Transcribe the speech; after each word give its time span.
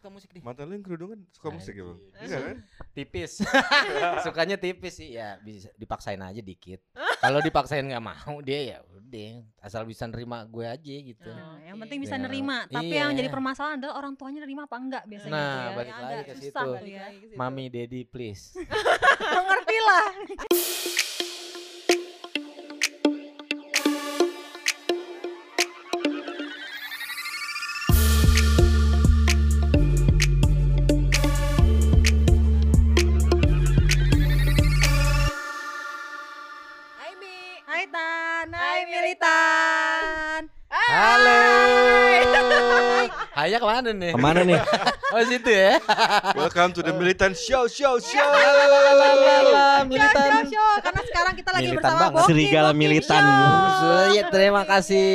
suka 0.00 0.08
musik 0.08 0.32
nih? 0.32 0.40
Mata 0.40 0.64
lu 0.64 0.72
yang 0.72 0.80
kerudungan 0.80 1.20
suka 1.30 1.48
musik 1.50 1.74
ya, 1.74 1.84
Bang? 1.84 1.98
Enggak 2.16 2.40
kan? 2.42 2.56
Tipis. 2.90 3.32
Sukanya 4.24 4.56
tipis 4.56 4.94
sih 4.96 5.12
ya 5.12 5.36
bisa 5.38 5.68
dipaksain 5.74 6.16
aja 6.16 6.40
dikit. 6.40 6.80
Kalau 7.20 7.38
dipaksain 7.38 7.84
nggak 7.84 8.00
mau 8.00 8.40
dia 8.40 8.60
ya 8.66 8.78
udah 8.82 9.32
asal 9.60 9.84
bisa 9.84 10.06
nerima 10.06 10.40
gue 10.44 10.64
aja 10.64 10.80
gitu. 11.04 11.28
Nah, 11.28 11.60
yang 11.60 11.76
penting 11.76 12.00
bisa 12.00 12.16
Ya. 12.16 12.22
nerima. 12.22 12.64
Tapi 12.64 12.88
Iya. 12.88 13.00
yang 13.02 13.12
jadi 13.12 13.28
permasalahan 13.28 13.76
adalah 13.76 13.94
orang 13.98 14.14
tuanya 14.14 14.40
nerima 14.40 14.64
apa 14.64 14.76
enggak 14.78 15.04
biasanya 15.04 15.28
Nah, 15.30 15.44
tuh 15.44 15.60
ya. 15.60 15.76
balik 15.76 15.90
Yang 15.90 16.00
lagi 16.00 16.08
agak 16.10 16.24
ke 16.24 16.32
susah 16.32 16.40
situ. 16.40 16.56
tuh 16.56 16.72
Balik 16.72 16.96
lagi 16.96 17.16
ke 17.18 17.26
situ. 17.26 17.36
Mami, 17.36 17.64
daddy, 17.68 18.00
please. 18.04 18.42
Ngerti 19.50 19.78
lah. 19.82 20.04
Haya 43.50 43.58
ke 43.58 43.66
mana 43.66 43.90
nih? 43.90 44.12
Ke 44.14 44.20
mana 44.22 44.40
nih? 44.46 44.60
Oh 45.10 45.18
situ 45.26 45.50
ya. 45.50 45.82
Welcome 46.38 46.70
to 46.70 46.86
the 46.86 46.94
Militant 46.94 47.34
Show 47.34 47.66
Show 47.66 47.98
Show. 47.98 48.22
Lalalala, 48.30 49.10
Show, 49.82 49.90
militan. 49.90 50.46
show. 50.46 50.70
Karena 50.78 51.02
sekarang 51.02 51.34
kita 51.34 51.50
lagi 51.50 51.66
Militan 51.66 51.82
bersama. 51.82 52.14
Boki, 52.14 52.26
Serigala 52.30 52.70
militan. 52.70 53.22
Show. 53.26 54.14
Iya, 54.14 54.22
terima 54.30 54.62
kasih 54.62 55.10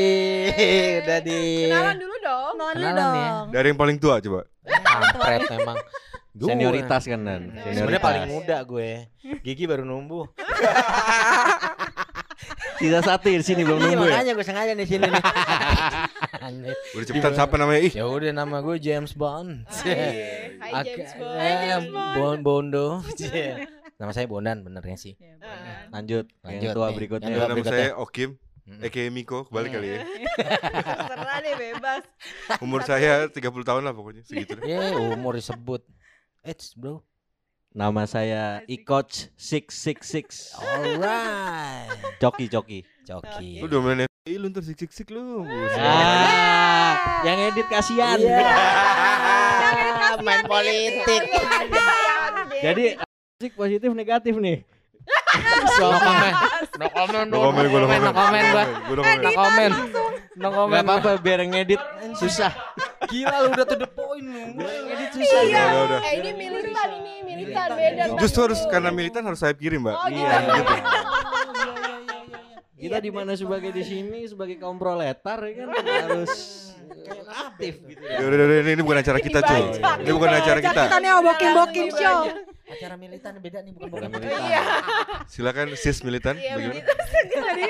udah 1.00 1.20
di 1.24 1.40
Kenalan 1.72 1.96
dulu 1.96 2.16
dong. 2.20 2.54
Kenalan 2.60 2.76
dulu 2.76 2.92
ya. 2.92 3.32
dong. 3.32 3.46
Dari 3.56 3.68
yang 3.72 3.80
paling 3.80 3.98
tua 4.04 4.16
coba. 4.20 4.42
kampret 4.68 5.42
memang. 5.48 5.78
Gue. 6.36 6.48
Senioritas 6.52 7.04
kan 7.08 7.20
dan. 7.24 7.42
Sebenarnya 7.72 8.04
paling 8.04 8.24
muda 8.28 8.58
gue. 8.68 9.08
Gigi 9.48 9.64
baru 9.64 9.88
numbuh. 9.88 10.28
Sisa 12.76 13.00
satu 13.00 13.28
di 13.28 13.40
sini 13.40 13.62
belum 13.62 13.78
Iya, 13.78 13.86
nunggu 13.88 14.04
ya. 14.04 14.12
makanya 14.12 14.32
gue 14.34 14.46
sengaja 14.46 14.74
di 14.74 14.86
sini. 14.86 15.08
Udah 16.92 17.06
cepetan 17.06 17.32
siapa 17.34 17.56
namanya? 17.56 17.82
Ih, 17.82 17.94
ya 17.94 18.06
udah 18.06 18.32
nama 18.32 18.58
gue 18.60 18.76
James 18.78 19.12
Bond. 19.14 19.64
Hai, 19.66 20.60
Hai 20.60 20.84
James 20.86 21.14
Bond. 21.14 21.38
eh, 21.38 21.80
Bon 22.14 22.38
Bondo. 22.42 22.88
Cie. 23.14 23.64
Nama 23.96 24.12
saya 24.12 24.28
Bondan 24.28 24.60
benernya 24.60 25.00
sih. 25.00 25.16
Ah. 25.40 25.88
Lanjut. 25.90 26.28
Lanjut 26.44 26.68
Yang 26.68 26.76
tua 26.76 26.88
berikutnya. 26.92 27.32
Yang 27.32 27.40
nama 27.40 27.56
berikutnya. 27.56 27.80
saya 27.80 27.96
Okim. 27.96 28.30
Eke 28.82 29.08
Miko, 29.08 29.46
kebalik 29.46 29.72
kali 29.72 29.88
ya. 29.88 30.00
Terserah 31.08 31.38
deh 31.40 31.54
bebas. 31.56 32.02
Umur 32.60 32.82
saya 32.82 33.30
30 33.30 33.40
tahun 33.62 33.86
lah 33.86 33.94
pokoknya 33.94 34.26
segitu 34.26 34.58
deh. 34.58 34.68
Umur 35.14 35.40
disebut. 35.40 35.86
Eits, 36.42 36.76
bro. 36.76 37.00
Nama 37.76 38.08
saya 38.08 38.64
Ikoch 38.72 39.36
666. 39.36 40.56
Alright. 40.56 41.92
Coki 42.24 42.48
Coki. 42.48 42.80
Coki. 43.04 43.60
Lu 43.60 43.68
domain 43.68 44.08
Ih, 44.26 44.40
lu 44.40 44.48
ntar 44.48 44.64
sik-sik 44.64 45.12
lu. 45.12 45.44
Buset. 45.44 45.78
Ah, 45.78 47.22
yang 47.28 47.52
edit 47.52 47.68
kasihan. 47.68 48.16
Iya. 48.18 48.42
Main 50.24 50.48
politik. 50.48 51.22
Jadi 52.64 52.96
musik 53.38 53.54
positif 53.54 53.92
negatif 53.92 54.34
nih. 54.40 54.64
No 55.78 56.00
comment. 56.00 56.36
No 56.80 56.88
comment. 56.90 57.28
No 57.28 57.38
comment, 57.44 57.68
gua 57.70 57.80
no 57.84 57.86
comment. 57.86 58.02
No 58.02 58.14
comment 58.16 58.46
gua. 58.50 58.64
Gua 58.66 58.96
no 58.96 59.02
No 59.04 59.04
comment. 59.04 59.36
comment. 59.36 59.74
No 60.36 60.48
Gak 60.48 60.56
comment. 60.58 60.84
apa-apa 60.88 61.12
biar 61.22 61.40
ngedit 61.46 61.82
susah. 62.18 62.56
Gila 63.12 63.46
lu 63.46 63.50
udah 63.54 63.66
to 63.68 63.76
the 63.78 63.90
point 63.94 64.26
lu. 64.26 64.64
Ngedit 64.64 65.10
susah. 65.12 65.42
Iya. 65.44 65.62
Udah, 65.70 65.84
udah. 65.86 66.00
Eh 66.02 66.14
ini 66.18 66.32
militan 66.34 66.90
ini 66.98 67.14
militan 67.36 67.68
beda. 67.72 68.04
Justru 68.18 68.40
harus 68.48 68.60
karena 68.66 68.90
militan 68.90 69.22
harus 69.24 69.40
saya 69.40 69.54
kirim, 69.54 69.84
Mbak. 69.84 69.96
Oh, 69.96 70.08
Iya. 70.08 70.36
gitu. 70.42 70.74
Kita 72.76 72.98
di 73.02 73.10
mana 73.10 73.34
sebagai 73.34 73.72
di 73.72 73.82
sini 73.82 74.28
sebagai 74.30 74.62
kaum 74.62 74.78
proletar 74.78 75.42
ya 75.42 75.54
kan 75.58 75.68
harus 75.74 76.34
aktif 77.26 77.82
gitu 77.82 78.04
Ya 78.04 78.20
ya. 78.22 78.28
udah, 78.28 78.38
udah, 78.38 78.58
ini, 78.62 78.72
ini 78.78 78.82
bukan 78.84 79.00
acara 79.02 79.18
kita, 79.18 79.40
cuy. 79.42 79.64
Ini 80.06 80.12
bukan 80.12 80.30
acara 80.30 80.60
kita. 80.62 80.84
Kita 80.86 80.98
nih 81.00 81.12
Iya, 81.90 81.98
Show. 81.98 82.20
Acara 82.76 82.96
militan 83.00 83.32
beda 83.40 83.60
nih 83.64 83.72
bukan 83.72 83.88
Bukan 83.88 84.10
militan. 84.12 84.40
Iya. 84.44 84.64
Silakan 85.32 85.68
sis 85.80 85.98
militan. 86.04 86.36
Iya, 86.36 86.54
militan. 86.60 86.96
Jadi 87.36 87.64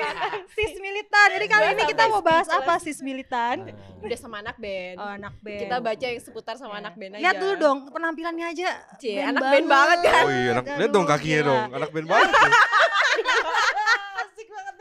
sis 0.57 0.73
militan. 0.81 1.27
Jadi 1.38 1.45
kali 1.45 1.66
ini 1.77 1.83
kita 1.85 2.03
mau 2.09 2.21
bahas 2.25 2.47
apa 2.49 2.73
sis 2.81 2.99
militan? 3.05 3.69
Udah 4.01 4.17
sama 4.17 4.41
anak 4.41 4.57
band. 4.57 4.97
Oh, 4.97 5.11
anak 5.13 5.33
band. 5.45 5.61
Kita 5.61 5.75
baca 5.77 6.05
yang 6.05 6.21
seputar 6.21 6.55
sama 6.57 6.81
anak 6.81 6.97
band 6.97 7.17
aja. 7.17 7.21
Lihat 7.21 7.35
dulu 7.38 7.53
dong 7.61 7.77
penampilannya 7.93 8.45
aja. 8.49 8.69
Cie, 8.97 9.21
band 9.21 9.38
anak 9.38 9.43
band 9.53 9.67
banget 9.69 9.99
kan. 10.09 10.23
Oh 10.25 10.31
iya, 10.33 10.51
anak, 10.57 10.66
lihat 10.66 10.91
dong 10.91 11.05
kakinya 11.05 11.41
dong. 11.45 11.63
Anak 11.77 11.89
band 11.93 12.07
banget. 12.09 12.29
Asik 14.25 14.47
banget. 14.49 14.73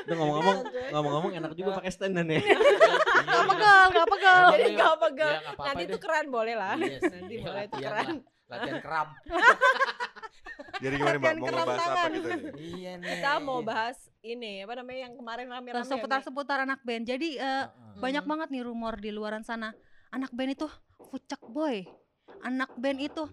Itu 0.00 0.14
ngomong-ngomong 0.18 0.58
ngomong-ngomong 0.90 1.32
enak 1.38 1.52
juga 1.54 1.70
pakai 1.78 1.90
standan 1.94 2.26
ya. 2.26 2.42
Gak 3.30 3.44
pegel, 3.46 3.84
gak 3.94 4.06
pegel. 4.10 4.42
Jadi 4.50 4.70
gak 4.74 4.96
pegel. 4.98 5.30
Ya, 5.30 5.38
nggak 5.38 5.54
apa-apa 5.54 5.68
Nanti 5.70 5.84
tukeran 5.86 6.26
boleh 6.34 6.54
lah. 6.58 6.74
Yes, 6.82 7.02
Nanti 7.06 7.34
iya, 7.38 7.44
boleh 7.46 7.56
latihan 7.62 7.70
tukeran. 7.70 8.39
Latihan 8.50 8.80
keram. 8.80 9.08
Jadi 10.82 10.94
gimana, 10.96 11.16
Mbak? 11.16 11.28
Latihan 11.30 11.38
Mau 11.40 11.48
ngebahas 11.52 11.80
apa 11.84 12.00
kita 12.08 12.08
nih? 12.10 12.22
Iya 12.80 12.92
nih. 12.96 13.08
Kita 13.14 13.32
mau 13.38 13.60
bahas 13.60 13.96
ini 14.20 14.52
apa 14.60 14.74
namanya 14.74 14.98
yang 15.06 15.14
kemarin 15.14 15.46
rame-rame. 15.46 15.80
ya? 15.80 15.86
Seputar-seputar 15.86 16.58
anak 16.60 16.80
band. 16.82 17.04
Jadi 17.04 17.36
eh, 17.36 17.64
Heeh. 17.64 17.96
banyak 17.96 18.24
banget 18.24 18.48
nih 18.50 18.62
rumor 18.62 18.96
di 18.96 19.10
luaran 19.10 19.40
sana. 19.40 19.72
Anak 20.10 20.32
band 20.32 20.52
itu 20.52 20.66
fucek 21.06 21.40
boy. 21.44 21.84
Anak 22.40 22.72
band 22.74 22.98
itu 22.98 23.28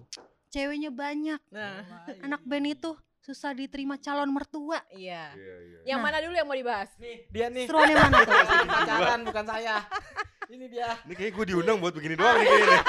ceweknya 0.50 0.92
banyak. 0.92 1.40
Nah, 1.50 1.84
Anak 2.22 2.44
band 2.44 2.68
itu 2.70 2.92
susah 3.20 3.52
diterima 3.52 3.96
calon 3.98 4.30
mertua. 4.30 4.80
iya. 4.90 5.36
Iya, 5.36 5.56
iya. 5.62 5.80
Yang 5.86 6.00
Nah. 6.00 6.06
mana 6.06 6.18
dulu 6.24 6.34
yang 6.34 6.48
mau 6.48 6.56
dibahas? 6.56 6.90
Nih, 6.98 7.28
dia 7.28 7.48
nih. 7.48 7.68
Seruannya 7.68 7.96
mana 7.98 8.18
tuh? 8.24 8.36
Pacaran 8.72 9.20
bukan 9.24 9.46
saya. 9.46 9.76
Ini 10.48 10.66
dia. 10.68 10.90
Ini 11.04 11.14
kayaknya 11.14 11.34
gue 11.34 11.46
diundang 11.46 11.78
buat 11.78 11.92
begini 11.92 12.16
doang 12.16 12.36
nih 12.40 12.46
kayaknya. 12.46 12.80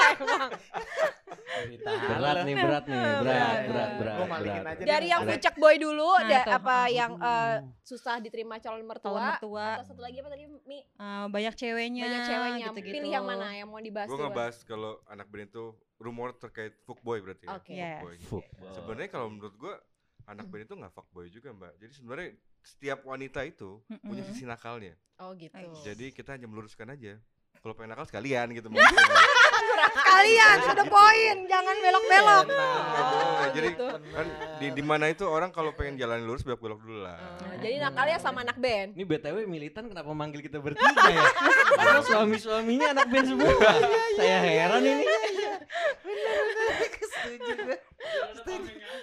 Berat 1.99 2.37
nih, 2.41 2.55
berat 2.55 2.85
nih, 2.87 2.99
berat, 3.19 3.57
berat, 3.67 3.89
berat. 3.99 4.17
Berat. 4.39 4.63
aja 4.65 4.83
Dari 4.85 5.07
yang 5.07 5.21
fucek 5.25 5.55
boy 5.55 5.75
dulu, 5.75 6.09
Nah, 6.15 6.29
da- 6.29 6.45
apa 6.55 6.77
yang 6.87 7.11
eh, 7.15 7.55
susah 7.81 8.19
diterima 8.19 8.55
calon 8.57 8.79
Calon 8.79 8.87
mertua? 8.87 9.19
mertua. 9.25 9.67
Atau 9.75 9.91
satu 9.91 10.01
lagi 10.01 10.17
apa 10.19 10.29
tadi 10.31 10.43
Mi? 10.63 10.79
eh, 10.79 11.25
banyak 11.27 11.53
ceweknya. 11.53 12.03
Banyak 12.05 12.23
ceweknya. 12.25 12.65
gitu-gitu. 12.69 12.95
Pilih 12.95 13.11
yang 13.11 13.25
mana 13.25 13.47
yang 13.51 13.67
mau 13.67 13.79
dibahas 13.79 14.07
Gue 14.07 14.17
ngebahas 14.17 14.55
kalau 14.63 14.91
anak 15.05 15.27
band 15.27 15.47
itu 15.49 15.63
rumor 15.99 16.31
terkait 16.33 16.73
fuckboy 16.85 17.19
berarti 17.19 17.43
ya. 17.45 17.55
Oke. 17.55 17.73
Yes. 17.73 17.99
Fuckboy. 17.99 18.15
Fuck. 18.23 18.45
Sebenarnya 18.71 19.09
kalau 19.11 19.27
menurut 19.27 19.55
gue 19.57 19.73
anak 20.25 20.45
band 20.47 20.63
itu 20.63 20.75
nggak 20.75 20.93
fuckboy 20.93 21.27
juga 21.27 21.49
mbak. 21.51 21.73
Jadi 21.75 21.91
sebenarnya 21.91 22.29
setiap 22.61 22.99
wanita 23.03 23.43
itu 23.43 23.81
punya 23.99 24.23
sisi 24.23 24.47
nakalnya. 24.47 24.95
Oh 25.19 25.35
gitu. 25.35 25.59
Jadi 25.83 26.15
kita 26.15 26.39
hanya 26.39 26.47
meluruskan 26.47 26.87
aja. 26.89 27.19
Kalau 27.59 27.73
pengen 27.75 27.91
nakal 27.91 28.07
sekalian 28.07 28.47
gitu. 28.55 28.71
Kalian 30.09 30.57
sudah 30.63 30.85
poin, 30.87 31.35
jangan 31.47 31.75
belok-belok. 31.79 32.45
Oh, 32.49 33.45
jadi 33.51 33.69
gitu. 33.71 33.87
kan 34.15 34.25
di, 34.59 34.67
di 34.75 34.83
mana 34.83 35.05
itu 35.11 35.23
orang 35.27 35.51
kalau 35.51 35.71
pengen 35.75 35.99
jalan 35.99 36.23
lurus 36.23 36.43
belok 36.43 36.59
belok 36.59 36.79
dulu 36.83 37.03
lah. 37.03 37.19
Oh, 37.19 37.55
jadi 37.59 37.83
nakalnya 37.83 38.17
sama 38.19 38.43
anak 38.43 38.59
band. 38.59 38.95
Ini 38.95 39.03
BTW 39.03 39.47
militan 39.47 39.87
kenapa 39.87 40.11
manggil 40.11 40.43
kita 40.43 40.59
bertiga 40.59 41.03
ya? 41.07 41.23
Karena 41.75 41.99
suami-suaminya 42.03 42.87
anak 42.95 43.07
band 43.11 43.25
semua. 43.27 43.53
Saya 44.15 44.37
heran 44.43 44.81
ini. 44.83 45.05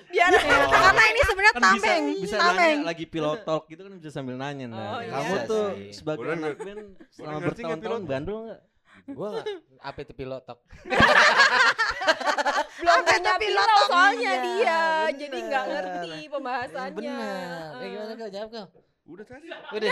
Biar 0.06 0.30
Karena 0.32 1.02
ini 1.06 1.20
sebenarnya 1.22 1.52
Kan 1.52 1.62
bisa 1.68 1.86
tameng, 1.86 2.04
bisa 2.16 2.36
tameng. 2.38 2.76
nanya 2.78 2.86
lagi 2.86 3.04
pilot 3.04 3.40
talk 3.42 3.62
gitu 3.66 3.80
kan 3.82 3.92
bisa 3.96 4.10
sambil 4.10 4.34
nanya 4.36 4.66
nah. 4.66 4.78
Oh, 4.78 5.00
iya 5.00 5.12
Kamu 5.12 5.34
tuh 5.44 5.66
sih. 5.72 5.90
sebagai 5.94 6.20
Boleh 6.22 6.36
anak 6.36 6.54
band 6.56 6.80
selama 7.10 7.38
bertahun-tahun 7.42 7.80
pilot? 7.80 8.08
bandel 8.08 8.36
enggak? 8.42 8.60
Gua 9.06 9.28
nggak 9.30 9.46
apa 9.80 9.98
itu 10.00 10.14
pilotok. 10.14 10.58
belum 12.76 12.92
Sampai 12.92 13.16
punya 13.16 13.34
pilot 13.36 13.68
soalnya 13.86 14.20
Iya, 14.26 14.42
dia, 14.42 14.78
bener. 14.78 15.16
jadi 15.16 15.38
nggak 15.42 15.64
ngerti 15.66 16.10
pembahasannya. 16.28 16.94
Benar. 16.96 17.70
Kayak 17.72 17.90
gimana 17.90 18.12
kau 18.14 18.30
jawab 18.30 18.48
kau? 18.50 18.66
Udah 19.06 19.22
tadi. 19.24 19.46
Udah. 19.46 19.90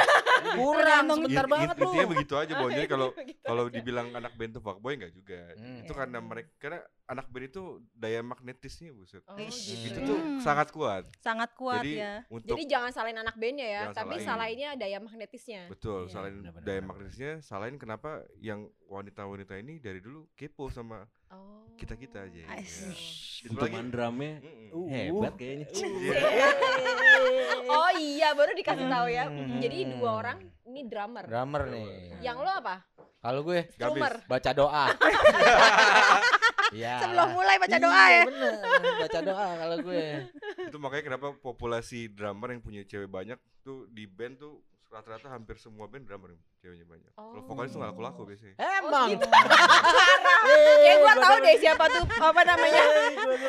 Kurang 0.52 1.04
sebentar 1.08 1.46
banget 1.46 1.76
lu. 1.76 1.86
Intinya 1.86 2.06
begitu 2.10 2.34
aja, 2.34 2.52
Bon. 2.52 2.66
Jadi 2.66 2.86
kalau 2.86 3.08
Gitu 3.14 3.40
kalau 3.40 3.64
aja. 3.64 3.72
dibilang 3.72 4.08
anak 4.10 4.32
band 4.34 4.52
tuh 4.52 4.60
fuckboy 4.60 4.94
enggak 4.94 5.12
juga. 5.12 5.54
Hmm. 5.54 5.80
Itu 5.80 5.92
karena 5.92 6.18
mereka 6.18 6.50
karena 6.58 6.78
anak 7.06 7.26
band 7.28 7.46
itu 7.46 7.62
daya 7.92 8.20
magnetisnya 8.20 8.90
buset. 8.90 9.22
Oh, 9.24 9.38
gitu. 9.38 9.86
Itu 9.86 9.98
tuh 10.04 10.18
Hmm. 10.18 10.40
sangat 10.40 10.68
kuat. 10.68 11.04
Sangat 11.16 11.54
kuat 11.54 11.80
Jadi 11.80 11.94
ya. 11.96 12.26
untuk 12.28 12.52
Jadi 12.52 12.62
jangan 12.66 12.90
salahin 12.90 13.16
anak 13.16 13.34
bandnya 13.34 13.66
ya, 13.66 13.82
tapi 13.92 14.16
salahin. 14.16 14.26
salahinnya 14.26 14.70
daya 14.74 14.98
magnetisnya. 14.98 15.62
betul 15.68 16.00
selain 16.06 16.34
Benar-benar. 16.40 16.64
daya 16.64 16.80
magnetisnya, 16.82 17.32
salahin 17.40 17.76
kenapa 17.76 18.10
yang 18.38 18.66
wanita-wanita 18.94 19.58
ini 19.58 19.76
dari 19.76 19.98
dulu 19.98 20.30
kepo 20.32 20.70
sama 20.70 21.02
Oh. 21.28 21.66
kita-kita 21.74 22.30
aja. 22.30 22.46
Ya. 22.46 22.62
Untuk 23.44 23.66
Apalagi- 23.66 23.74
main 23.74 23.88
drumnya 23.90 24.32
Mm-mm. 24.38 24.86
hebat 24.86 25.34
kayaknya. 25.34 25.66
Iya. 25.66 26.14
oh 27.74 27.90
iya, 27.96 28.28
baru 28.32 28.54
dikasih 28.54 28.86
tahu 28.86 29.06
ya. 29.08 29.24
Hmm. 29.26 29.58
Jadi 29.58 29.76
dua 29.90 30.10
orang 30.14 30.38
ini 30.64 30.86
drummer. 30.86 31.26
Drummer 31.26 31.62
nih. 31.66 31.90
Yang 32.22 32.36
lo 32.38 32.50
apa? 32.54 32.74
Kalau 33.18 33.40
gue. 33.42 33.60
Drummer. 33.74 34.14
baca 34.24 34.50
doa. 34.52 34.84
Ya. 36.74 36.98
Sebelum 36.98 37.28
mulai 37.30 37.54
baca 37.54 37.78
doa 37.78 37.94
Iya, 37.94 38.10
ya. 38.10 38.22
bener. 38.26 38.52
Baca 38.98 39.20
doa 39.22 39.46
kalau 39.54 39.76
gue. 39.80 40.06
itu 40.58 40.76
makanya 40.80 41.04
kenapa 41.06 41.26
populasi 41.36 42.10
drummer 42.10 42.50
yang 42.50 42.62
punya 42.62 42.82
cewek 42.82 43.06
banyak 43.06 43.38
tuh 43.62 43.86
di 43.86 44.10
band 44.10 44.42
tuh 44.42 44.58
rata-rata 44.94 45.26
hampir 45.26 45.58
semua 45.58 45.90
band 45.90 46.06
drummer 46.06 46.38
ceweknya 46.62 46.86
banyak. 46.86 47.10
Kalau 47.18 47.42
vokalis 47.50 47.74
tuh 47.74 47.78
nggak 47.82 47.90
laku-laku 47.90 48.20
biasanya. 48.30 48.54
Emang. 48.62 49.08
gitu. 49.10 49.26
Kayak 50.86 50.96
gua 51.02 51.14
tahu 51.18 51.36
deh 51.42 51.56
siapa 51.58 51.84
tuh 51.90 52.04
apa 52.14 52.40
namanya 52.46 52.82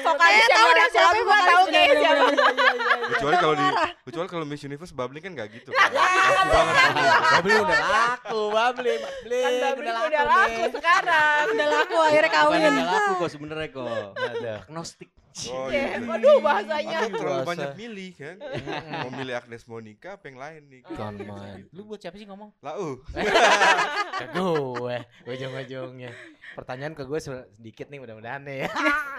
vokalis 0.02 0.42
yang 0.42 0.52
tahu 0.58 0.70
siapa 0.90 1.20
gua 1.22 1.40
tahu 1.46 1.64
kayak 1.70 1.94
siapa. 2.02 2.26
Kecuali 3.14 3.36
kalau 3.38 3.56
di 3.62 3.68
kecuali 4.06 4.30
kalau 4.30 4.46
Miss 4.46 4.62
Universe 4.62 4.94
bubbling 4.94 5.26
kan 5.26 5.34
nggak 5.34 5.50
gitu. 5.50 5.70
kan. 5.76 5.90
Laku 5.90 6.46
banget. 6.54 6.90
Babli 7.26 7.54
udah 7.58 7.82
laku, 7.90 8.42
Babli, 8.54 8.94
Babli. 9.02 9.42
Kan 9.42 9.54
Babli 9.66 9.90
udah 9.90 10.24
laku 10.30 10.64
sekarang. 10.78 11.44
Udah 11.50 11.68
laku 11.74 11.98
akhirnya 11.98 12.32
kawin. 12.32 12.60
nggak 12.62 12.86
laku 12.86 13.12
kok 13.18 13.30
sebenarnya 13.34 13.70
kok. 13.74 14.10
Ada. 14.14 14.54
Agnostik. 14.70 15.10
Oh 15.52 15.68
Iya, 15.68 16.00
iya. 16.00 16.08
Waduh 16.08 16.38
bahasanya. 16.40 16.98
Aku 17.12 17.18
terlalu 17.20 17.42
Bahasa. 17.44 17.50
banyak 17.52 17.72
milih 17.76 18.10
kan. 18.16 18.36
Mau 19.04 19.12
milih 19.12 19.34
Agnes 19.36 19.64
Monica 19.68 20.10
apa 20.16 20.26
yang 20.32 20.40
lain 20.40 20.62
nih. 20.72 20.82
Kan 20.96 21.14
main. 21.20 21.68
Lu 21.76 21.82
buat 21.84 22.00
siapa 22.00 22.16
sih 22.16 22.24
ngomong? 22.24 22.56
Lau. 22.64 23.04
Ke 24.16 24.26
gue, 24.32 24.98
ujung-ujungnya. 25.28 26.12
Pertanyaan 26.56 26.96
ke 26.96 27.04
gue 27.04 27.20
sedikit 27.20 27.92
nih 27.92 28.00
mudah-mudahan 28.00 28.48
nih. 28.48 28.64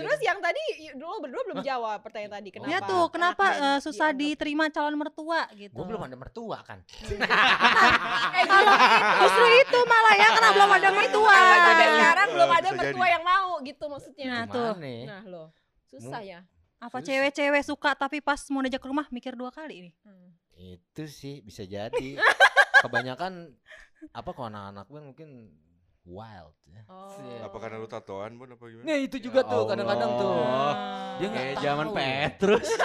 Terus 0.00 0.20
yang 0.24 0.40
tadi 0.40 0.96
dulu 0.96 1.20
berdua 1.20 1.42
belum 1.52 1.60
jawab 1.60 2.00
pertanyaan 2.00 2.40
tadi 2.40 2.48
kenapa? 2.48 2.72
Ya 2.72 2.78
tuh, 2.80 3.12
kenapa 3.12 3.44
band 3.44 3.84
susah 3.84 4.16
diterima 4.20 4.68
calon 4.68 4.94
mertua 5.00 5.48
gitu. 5.56 5.72
gue 5.72 5.84
belum 5.88 6.02
ada 6.04 6.16
mertua 6.16 6.58
kan. 6.62 6.78
Eh, 8.30 8.46
Kalau 8.46 8.74
justru 9.26 9.46
itu 9.60 9.78
malah 9.84 10.14
ya 10.16 10.28
karena 10.32 10.50
belum 10.54 10.70
ada 10.70 10.88
mertua. 10.94 11.34
Apa 11.34 11.56
sampai 11.60 11.86
sekarang 11.96 12.28
belum 12.36 12.50
ada 12.50 12.70
mertua 12.76 13.06
yang 13.08 13.24
mau 13.24 13.50
gitu 13.64 13.84
maksudnya. 13.88 14.26
Nah, 14.28 14.44
tuh. 14.46 14.72
Nih? 14.78 15.00
Nah, 15.08 15.22
lo 15.26 15.44
susah 15.90 16.20
ya. 16.22 16.40
Apa 16.80 17.02
cewek-cewek 17.04 17.62
suka 17.66 17.92
tapi 17.98 18.22
pas 18.24 18.40
mau 18.48 18.62
diajak 18.64 18.80
ke 18.80 18.88
rumah 18.88 19.04
mikir 19.12 19.34
dua 19.36 19.50
kali 19.52 19.90
nih. 19.90 19.94
Hmm. 20.06 20.28
Itu 20.56 21.04
sih 21.10 21.44
bisa 21.44 21.66
jadi. 21.66 22.16
Kebanyakan 22.84 23.52
apa 24.16 24.28
kok 24.32 24.46
anak-anak 24.48 24.86
gue 24.88 25.00
mungkin 25.04 25.28
wild 26.08 26.56
ya. 26.64 26.82
Oh. 26.88 27.12
Apa 27.44 27.56
karena 27.60 27.76
lu 27.76 27.88
tatoan 27.90 28.40
Bon 28.40 28.48
apa 28.48 28.64
gimana? 28.64 28.86
Nah 28.88 28.96
itu 28.96 29.16
juga 29.20 29.44
Ya 29.44 29.50
tuh 29.52 29.62
kadang-kadang 29.68 30.10
tuh. 30.16 30.32
Dia 31.20 31.26
nggak 31.28 31.44
Kayak 31.44 31.58
zaman 31.60 31.86
Petrus. 31.92 32.68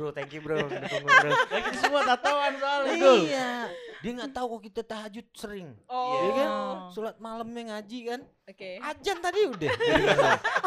Bro, 0.00 0.16
thank 0.16 0.32
you 0.32 0.40
bro. 0.40 0.56
tunggu, 0.64 1.12
bro. 1.12 1.30
Kita 1.52 1.78
semua 1.84 2.02
tatoan 2.08 2.52
soalnya. 2.56 2.94
Iya. 2.96 3.50
Dia 4.00 4.12
nggak 4.16 4.32
tahu 4.32 4.46
kok 4.56 4.62
kita 4.72 4.80
tahajud 4.80 5.26
sering. 5.36 5.76
Oh. 5.92 6.16
Iya 6.16 6.30
kan? 6.32 6.48
Sholat 6.96 7.16
malamnya 7.20 7.76
ngaji 7.76 7.98
kan. 8.08 8.20
Oke. 8.48 8.80
Ajan 8.80 9.16
tadi 9.20 9.40
udah. 9.44 9.72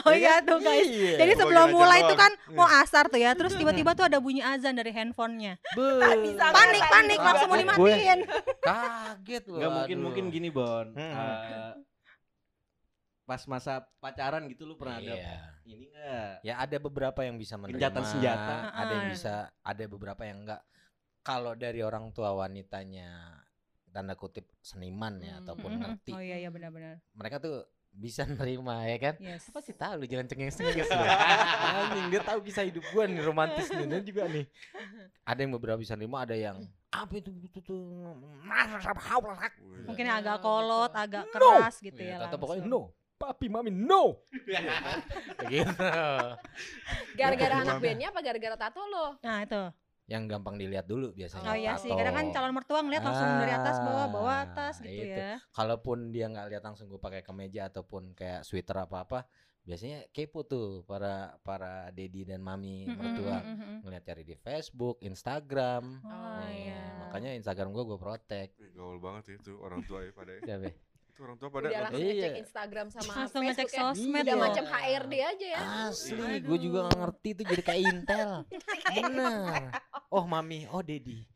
Oh 0.03 0.11
iya 0.11 0.43
tuh 0.43 0.59
guys. 0.61 0.85
Iya. 0.85 1.15
Jadi 1.17 1.31
sebelum 1.39 1.71
lagi 1.71 1.79
mulai 1.79 1.99
itu 2.03 2.15
kan 2.19 2.31
mau 2.53 2.67
asar 2.67 3.07
tuh 3.07 3.17
ya, 3.17 3.33
terus 3.33 3.55
tiba-tiba 3.55 3.95
tuh 3.95 4.05
ada 4.05 4.19
bunyi 4.19 4.43
azan 4.43 4.75
dari 4.75 4.91
handphonenya. 4.91 5.57
Panik, 5.73 6.83
panik, 6.91 7.19
langsung 7.23 7.49
mau 7.49 7.57
dimatiin. 7.57 8.19
kaget 8.67 9.43
loh. 9.47 9.57
Enggak 9.57 9.71
mungkin 9.79 9.97
mungkin 10.03 10.23
gini 10.29 10.49
Bon. 10.53 10.91
Hmm. 10.93 11.01
Eh, 11.01 11.71
pas 13.23 13.39
masa 13.45 13.73
pacaran 13.97 14.43
gitu 14.45 14.63
lu 14.63 14.75
pernah 14.75 14.99
ada 14.99 15.15
Iya. 15.15 15.35
ini 15.63 15.87
enggak? 15.87 16.33
Ya 16.43 16.53
ada 16.57 16.77
beberapa 16.77 17.19
yang 17.21 17.35
bisa 17.35 17.55
menerima. 17.55 18.03
Senjata. 18.03 18.53
Ada 18.69 18.91
yang 18.93 19.07
bisa, 19.09 19.33
ada 19.57 19.83
beberapa 19.85 20.21
yang 20.21 20.43
enggak. 20.43 20.61
Kalau 21.21 21.55
dari 21.55 21.79
orang 21.79 22.11
tua 22.11 22.35
wanitanya 22.35 23.39
tanda 23.87 24.11
kutip 24.13 24.49
seniman 24.59 25.17
ya 25.17 25.37
Hmm. 25.37 25.41
ataupun 25.41 25.71
Mhm. 25.71 25.79
ngerti, 25.79 26.11
Oh 26.11 26.19
iya 26.19 26.35
iya 26.37 26.49
benar-benar. 26.49 26.99
mereka 27.13 27.39
tuh 27.39 27.63
bisa 27.89 28.25
nerima 28.41 28.83
ya 28.83 28.97
kan? 28.99 29.15
Yes. 29.17 29.47
Apa 29.47 29.61
sih 29.61 29.71
tahu 29.71 30.01
lu 30.01 30.05
jangan 30.05 30.25
cengeng-cengeng 30.25 30.75
gitu. 30.75 30.91
Anjing 31.63 32.05
dia 32.09 32.21
tahu 32.21 32.41
kisah 32.41 32.65
hidup 32.65 32.83
gua 32.89 33.05
nih 33.05 33.21
romantis 33.21 33.69
nih 33.69 33.85
dia 33.85 34.01
juga 34.01 34.23
nih. 34.27 34.45
Ada 35.23 35.39
yang 35.39 35.53
beberapa 35.53 35.77
bisa 35.77 35.93
nerima, 35.93 36.25
ada 36.25 36.33
yang 36.33 36.59
apa 36.89 37.13
itu 37.15 37.31
itu 37.39 37.59
tuh. 37.61 38.17
Mungkin 39.85 40.05
Iya, 40.05 40.19
agak 40.19 40.37
kolot, 40.41 40.91
agak 40.91 41.23
No. 41.25 41.31
keras 41.31 41.75
gitu 41.79 41.97
Iya, 41.97 42.17
ya. 42.17 42.23
Tata 42.27 42.35
pokoknya 42.35 42.65
langsung. 42.65 42.91
no. 42.91 43.02
Papi 43.23 43.47
mami 43.47 43.71
no. 43.71 44.19
gitu. 45.47 45.87
Gara-gara 47.15 47.55
anak 47.61 47.79
bandnya 47.79 48.11
apa 48.11 48.19
gara-gara 48.19 48.55
tato 48.59 48.83
lo? 48.83 49.15
Nah 49.19 49.39
itu. 49.41 49.63
Yang 50.03 50.23
gampang 50.29 50.59
dilihat 50.59 50.83
dulu 50.83 51.15
biasanya. 51.15 51.47
Oh 51.47 51.55
iya 51.55 51.79
sih, 51.79 51.87
tato. 51.87 51.95
kadang 51.95 52.11
kan 52.13 52.25
calon 52.29 52.51
mertua 52.51 52.83
ngeliat 52.83 52.99
langsung 53.01 53.29
dari 53.39 53.53
atas 53.55 53.77
bawah, 53.79 54.07
bawah 54.11 54.35
Ah, 54.35 54.45
atas 54.45 54.75
gitu 54.83 54.91
itu. 54.99 55.15
ya. 55.15 55.39
kalaupun 55.49 56.11
dia 56.11 56.27
nggak 56.27 56.51
lihat 56.51 56.63
langsung 56.63 56.91
gue 56.91 56.99
pakai 56.99 57.23
kemeja 57.23 57.71
ataupun 57.71 58.11
kayak 58.11 58.43
sweater 58.43 58.83
apa 58.83 59.07
apa 59.07 59.19
biasanya 59.63 60.03
kepo 60.11 60.43
tuh 60.43 60.83
para 60.83 61.39
para 61.39 61.87
dedi 61.89 62.27
dan 62.27 62.43
mami 62.43 62.83
Mm, 62.83 62.99
mertua 62.99 63.37
mm, 63.39 63.47
mm, 63.47 63.55
mm, 63.55 63.63
mm. 63.63 63.77
ngeliat 63.79 64.03
cari 64.03 64.23
di 64.27 64.35
Facebook 64.35 64.99
Instagram 64.99 66.03
Oh 66.03 66.35
Nih, 66.43 66.67
iya. 66.67 66.83
makanya 66.99 67.31
Instagram 67.31 67.71
gue 67.71 67.83
gue 67.87 67.95
protek 67.95 68.59
Gaul 68.75 68.99
banget 68.99 69.39
itu 69.39 69.55
orang 69.55 69.79
tua 69.87 70.03
ya 70.03 70.11
pada 70.11 70.35
ya. 70.35 70.67
Orang 71.15 71.37
tua 71.37 71.49
pada 71.49 71.67
Udah 71.67 71.81
langsung 71.83 72.01
Iya. 72.01 72.09
ngecek 72.11 72.33
Instagram 72.41 72.87
sama 72.89 73.11
Langsung 73.13 73.41
ngecek 73.43 73.67
Facebook 73.67 73.73
ya. 73.75 73.93
sosmed 73.93 74.23
Udah 74.23 74.33
ya. 74.33 74.41
macam 74.41 74.63
HRD 74.65 75.13
aja 75.15 75.45
ya. 75.45 75.59
asli 75.85 76.33
gue 76.39 76.57
juga 76.59 76.79
nggak 76.83 76.99
ngerti 76.99 77.29
tuh 77.33 77.45
jadi 77.47 77.63
kayak 77.63 77.81
Intel. 77.85 78.29
Bener. 78.97 79.61
Oh 80.09 80.25
mami. 80.25 80.65
Oh 80.67 80.81
dedi. 80.81 81.21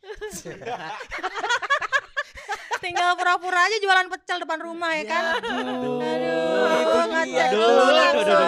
Tinggal 2.77 3.13
pura-pura 3.13 3.59
aja 3.59 3.77
jualan 3.77 4.07
pecel 4.07 4.37
depan 4.39 4.59
rumah 4.59 4.93
ya 4.93 5.03
kan. 5.03 5.23
aduh, 5.41 5.97
Aduh, 5.97 7.09
Aduh, 7.09 7.89
aduh, 8.13 8.43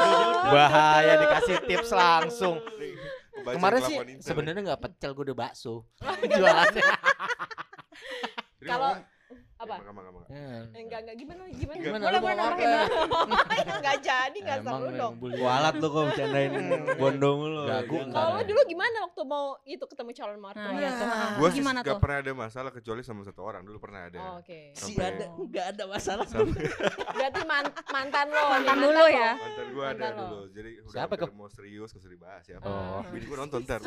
bahaya 0.47 1.13
dikasih 1.19 1.57
tips 1.65 1.89
langsung. 1.91 2.61
Kemarin 3.39 3.81
sih 3.81 3.95
sebenarnya 4.19 4.61
nggak 4.67 4.81
pecel 4.81 5.11
gue 5.11 5.23
udah 5.25 5.37
bakso. 5.39 5.89
Jualannya. 6.29 6.83
Kalau- 8.61 9.01
apa? 9.59 9.75
Ya, 9.75 9.77
Mangga, 9.77 9.91
mangga, 9.91 10.11
mangga. 10.13 10.27
Hmm. 10.29 10.63
Eh, 10.71 10.79
Enggak 10.79 10.99
enggak 11.03 11.15
gimana 11.19 11.41
gimana? 11.51 11.77
Gimana, 11.77 11.99
Boleh 11.99 12.15
lu 12.15 12.23
boleh 12.23 12.31
mau 12.31 12.47
nambahin 12.47 12.63
apa? 12.63 12.85
dulu. 12.87 13.75
Enggak 13.75 13.97
jadi 13.99 14.37
enggak 14.39 14.59
seru 14.61 14.87
dong. 14.95 15.13
bully. 15.19 15.35
Kualat 15.35 15.73
lu 15.75 15.87
kok 15.89 16.03
bercandain 16.05 16.51
bondo 16.95 17.29
mulu. 17.35 17.61
Gagu 17.61 17.91
Jangan. 17.91 18.07
ntar. 18.07 18.19
Kalau 18.21 18.41
dulu 18.41 18.61
gimana 18.65 18.97
waktu 19.03 19.21
mau 19.25 19.45
itu 19.65 19.83
ketemu 19.83 20.09
calon 20.13 20.39
mertua? 20.39 20.63
Nah, 20.63 20.71
iya 20.73 20.89
tuh. 20.89 21.05
Nah, 21.05 21.29
Gua 21.35 21.47
sih 21.49 21.57
Gimana 21.59 21.79
pernah 21.83 22.17
ada 22.17 22.31
masalah 22.33 22.71
kecuali 22.71 23.01
sama 23.01 23.21
satu 23.21 23.41
orang 23.41 23.61
dulu 23.61 23.77
pernah 23.79 24.01
ada. 24.05 24.17
Oh, 24.17 24.33
Oke. 24.39 24.71
Si 24.71 24.95
Sampai- 24.95 25.11
ada 25.11 25.25
enggak 25.29 25.65
ada 25.69 25.83
masalah. 25.85 26.23
Sampai 26.23 26.63
Berarti 27.19 27.41
man- 27.43 27.75
mantan 27.89 28.25
lo. 28.29 28.43
Mantan 28.49 28.77
dulu 28.79 29.03
ya. 29.11 29.31
mantan 29.35 29.67
gua 29.73 29.85
ada 29.91 30.07
dulu. 30.13 30.39
Jadi 30.51 30.69
udah 30.79 31.03
mau 31.35 31.49
serius 31.49 31.91
usah 31.91 32.07
dibahas 32.07 32.45
ya. 32.45 32.63
Oh. 32.63 33.03
Bini 33.11 33.27
gua 33.27 33.43
nonton 33.43 33.59
ntar. 33.61 33.83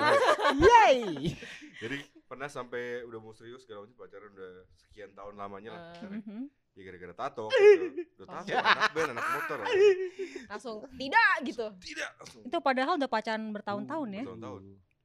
Yay. 0.53 1.33
Jadi 1.79 1.97
pernah 2.23 2.49
sampai 2.49 3.05
udah 3.05 3.19
mau 3.19 3.33
serius 3.33 3.63
segala 3.63 3.85
macam 3.85 3.97
pacaran 3.99 4.31
udah 4.31 4.53
sekian 4.75 5.13
tahun 5.13 5.35
lamanya 5.35 5.62
lah. 5.65 5.79
Eh. 5.79 5.87
pacaran. 5.93 6.13
Mhm. 6.19 6.43
Ya 6.73 6.83
gara-gara 6.83 7.15
tato 7.15 7.43
waktu 7.45 7.61
itu. 7.61 7.85
Udah 8.17 8.27
tato 8.33 8.49
anak 8.51 8.91
band, 8.93 9.11
anak 9.13 9.27
motor. 9.31 9.59
Langsung 10.49 10.77
tidak 10.91 11.33
gitu. 11.45 11.67
Tidak 11.77 12.11
langsung. 12.17 12.43
Itu 12.43 12.57
padahal 12.59 12.93
udah 12.97 13.09
pacaran 13.09 13.45
bertahun-tahun 13.51 14.09
ya. 14.11 14.25
Bertahun-tahun. 14.25 14.63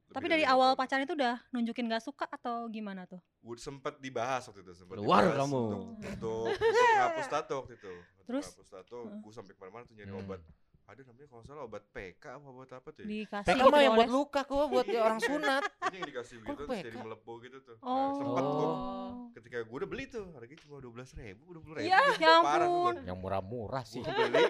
Tapi 0.08 0.24
dari 0.26 0.40
lima 0.40 0.52
awal 0.54 0.68
tahun. 0.70 0.80
pacaran 0.80 1.02
itu 1.04 1.14
udah 1.14 1.34
nunjukin 1.52 1.84
gak 1.86 2.00
suka 2.00 2.24
atau 2.26 2.64
gimana 2.66 3.04
tuh? 3.04 3.20
Udah 3.42 3.60
sempet 3.62 4.00
dibahas 4.00 4.40
waktu 4.42 4.60
itu 4.62 4.72
sempet 4.74 4.96
dibahas 4.96 5.36
kamu. 5.36 5.60
untuk, 5.60 5.80
untuk, 6.00 6.44
untuk 6.48 6.96
ngapus 6.96 7.26
tato 7.28 7.54
waktu 7.60 7.74
itu 7.76 7.92
Untuk 7.92 8.24
Terus? 8.24 8.46
ngapus 8.48 8.68
tato 8.70 8.98
gue 9.04 9.32
sampai 9.34 9.52
ke 9.52 9.60
mana-mana 9.60 9.84
tuh 9.84 9.94
nyari 9.94 10.08
Hmm. 10.08 10.22
obat 10.22 10.40
ada 10.88 11.00
namanya 11.04 11.28
kalau 11.28 11.42
salah 11.44 11.62
obat 11.62 11.84
PK 11.86 12.24
apa 12.24 12.46
obat 12.48 12.72
apa 12.72 12.88
tuh 12.88 13.04
ya 13.04 13.08
Dikasih 13.12 13.44
PK 13.44 13.58
gitu 13.58 13.68
mah 13.68 13.82
yang 13.84 13.92
buat 13.92 14.08
luka 14.08 14.40
kok 14.42 14.66
buat 14.66 14.86
orang 14.88 15.20
sunat. 15.20 15.62
ini 15.84 15.94
yang 15.94 16.08
dikasih 16.08 16.34
Kok 16.34 16.46
gitu 16.48 16.62
terus 16.64 16.80
jadi 16.82 16.96
melepuh 16.98 17.36
gitu 17.38 17.56
tuh 17.60 17.76
Oh. 17.78 17.92
nah, 17.92 18.08
sempet 18.16 18.44
gue 18.48 18.64
Oh. 18.64 19.07
Ketika 19.38 19.58
gue 19.60 19.76
udah 19.76 19.88
beli 19.88 20.04
tuh 20.06 20.26
harganya 20.32 20.60
cuma 20.60 20.78
dua 20.78 20.92
belas 20.92 21.10
ribu 21.12 21.44
dua 21.48 21.62
puluh 21.62 21.76
ribu 21.76 21.86
Ya, 21.86 22.00
ya 22.12 22.34
parah 22.40 22.64
ampun. 22.64 22.94
gue 22.94 23.06
Yang 23.06 23.18
murah-murah 23.18 23.84
sih. 23.84 24.00
Gua 24.00 24.14
beli 24.24 24.44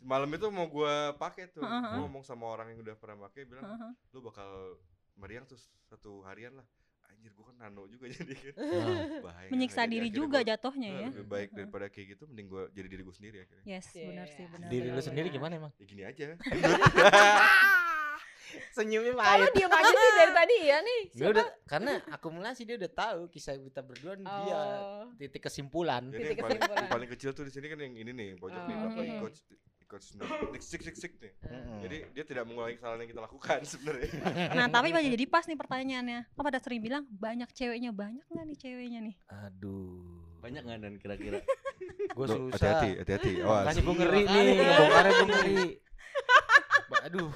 malam 0.00 0.30
itu 0.30 0.46
mau 0.48 0.66
gue 0.66 0.94
pakai 1.14 1.44
tuh 1.48 1.60
Heeh, 1.60 1.72
gue 1.76 1.88
heeh. 1.88 2.00
ngomong 2.00 2.22
sama 2.22 2.46
orang 2.46 2.70
yang 2.70 2.80
udah 2.80 2.94
pernah 2.94 3.16
pakai 3.22 3.42
bilang 3.44 3.64
Heeh. 3.64 3.90
lu 4.10 4.20
bakal 4.20 4.78
meriang 5.14 5.42
tuh 5.42 5.58
satu 5.82 6.22
harian 6.22 6.52
lah 6.52 6.66
anjir 7.06 7.28
gue 7.28 7.44
kan 7.44 7.56
nano 7.56 7.86
juga 7.86 8.06
jadi 8.12 8.34
kan 8.34 8.54
bahaya 9.20 9.48
Menyiksa 9.48 9.80
Jadi 9.80 9.90
diri 9.90 10.00
akhirnya 10.04 10.18
juga 10.20 10.38
gua- 10.38 10.48
jatuhnya 10.48 10.90
ya. 10.92 11.08
lebih 11.08 11.26
baik 11.26 11.48
daripada 11.52 11.86
kayak 11.88 12.06
gitu 12.12 12.22
mending 12.24 12.46
gue 12.46 12.62
jadi 12.70 12.86
diri 12.88 13.02
gue 13.02 13.14
sendiri 13.14 13.36
akhirnya 13.40 13.64
Yes, 13.64 13.86
Iya, 13.90 14.06
benar 14.06 14.26
iya. 14.26 14.34
sih, 14.34 14.44
benar. 14.46 14.68
Diri 14.68 14.88
lu 14.88 15.02
sendiri 15.02 15.28
gimana 15.28 15.52
emang? 15.56 15.72
ya 15.74 15.84
gini 15.84 16.02
aja 16.02 16.22
Senyumnya 18.72 19.12
Kalau 19.14 19.48
diem 19.50 19.72
aja 19.72 19.92
sih 19.92 20.12
dari 20.14 20.32
tadi 20.32 20.56
ya 20.62 20.78
nih. 20.80 21.00
Dia 21.10 21.26
udah 21.30 21.46
karena 21.64 21.92
akumulasi 22.08 22.62
dia 22.62 22.76
udah 22.76 22.90
tahu 22.90 23.20
kisah 23.26 23.54
kita 23.54 23.80
berdua 23.80 24.12
nih 24.14 24.26
dia 24.26 24.60
Oh. 24.76 25.06
titik 25.14 25.42
kesimpulan. 25.42 26.02
Jadi 26.06 26.22
Titik 26.22 26.32
yang 26.32 26.42
paling, 26.42 26.58
kesimpulan. 26.58 26.78
yang 26.78 26.92
paling 26.92 27.08
kecil 27.10 27.30
tuh 27.32 27.42
di 27.42 27.50
sini 27.50 27.66
kan 27.66 27.78
yang 27.78 27.94
ini 27.94 28.10
nih, 28.10 28.28
pojok 28.36 28.62
nih, 28.62 28.74
Oh, 28.74 28.84
apa 28.84 28.98
oke. 28.98 29.06
ikut 29.08 29.34
ikut 29.86 30.02
sik 30.02 30.18
sik 30.60 30.82
sik 30.82 30.96
sik 30.96 31.12
nih. 31.16 31.32
Mm-mm. 31.42 31.78
Jadi 31.80 31.96
dia 32.10 32.24
tidak 32.24 32.42
mengulangi 32.44 32.74
kesalahan 32.74 33.00
yang 33.00 33.10
kita 33.12 33.22
lakukan 33.22 33.58
sebenarnya. 33.70 34.08
Nah, 34.50 34.66
tapi 34.66 34.88
banyak 34.90 35.10
jadi 35.12 35.26
pas 35.26 35.44
nih 35.44 35.54
pertanyaannya. 35.54 36.20
Apa 36.28 36.42
pada 36.42 36.58
sering 36.58 36.82
bilang 36.82 37.06
banyak 37.06 37.46
ceweknya, 37.50 37.90
banyak 37.90 38.26
nggak 38.26 38.44
nih 38.44 38.58
ceweknya 38.58 39.00
nih? 39.00 39.14
Aduh. 39.46 40.26
Banyak 40.38 40.62
nggak 40.62 40.78
dan 40.80 40.94
kira-kira? 40.96 41.38
Gue 42.12 42.26
susah. 42.26 42.82
Hati-hati, 42.82 42.90
hati-hati. 42.98 43.32
Awas. 43.40 43.62
Makanya 43.62 43.80
gue 43.80 43.94
ngeri 43.94 44.22
nih, 44.24 44.46
bongkarnya 44.74 45.12
gue 45.12 45.26
ngeri. 45.28 45.66
Aduh, 47.02 47.30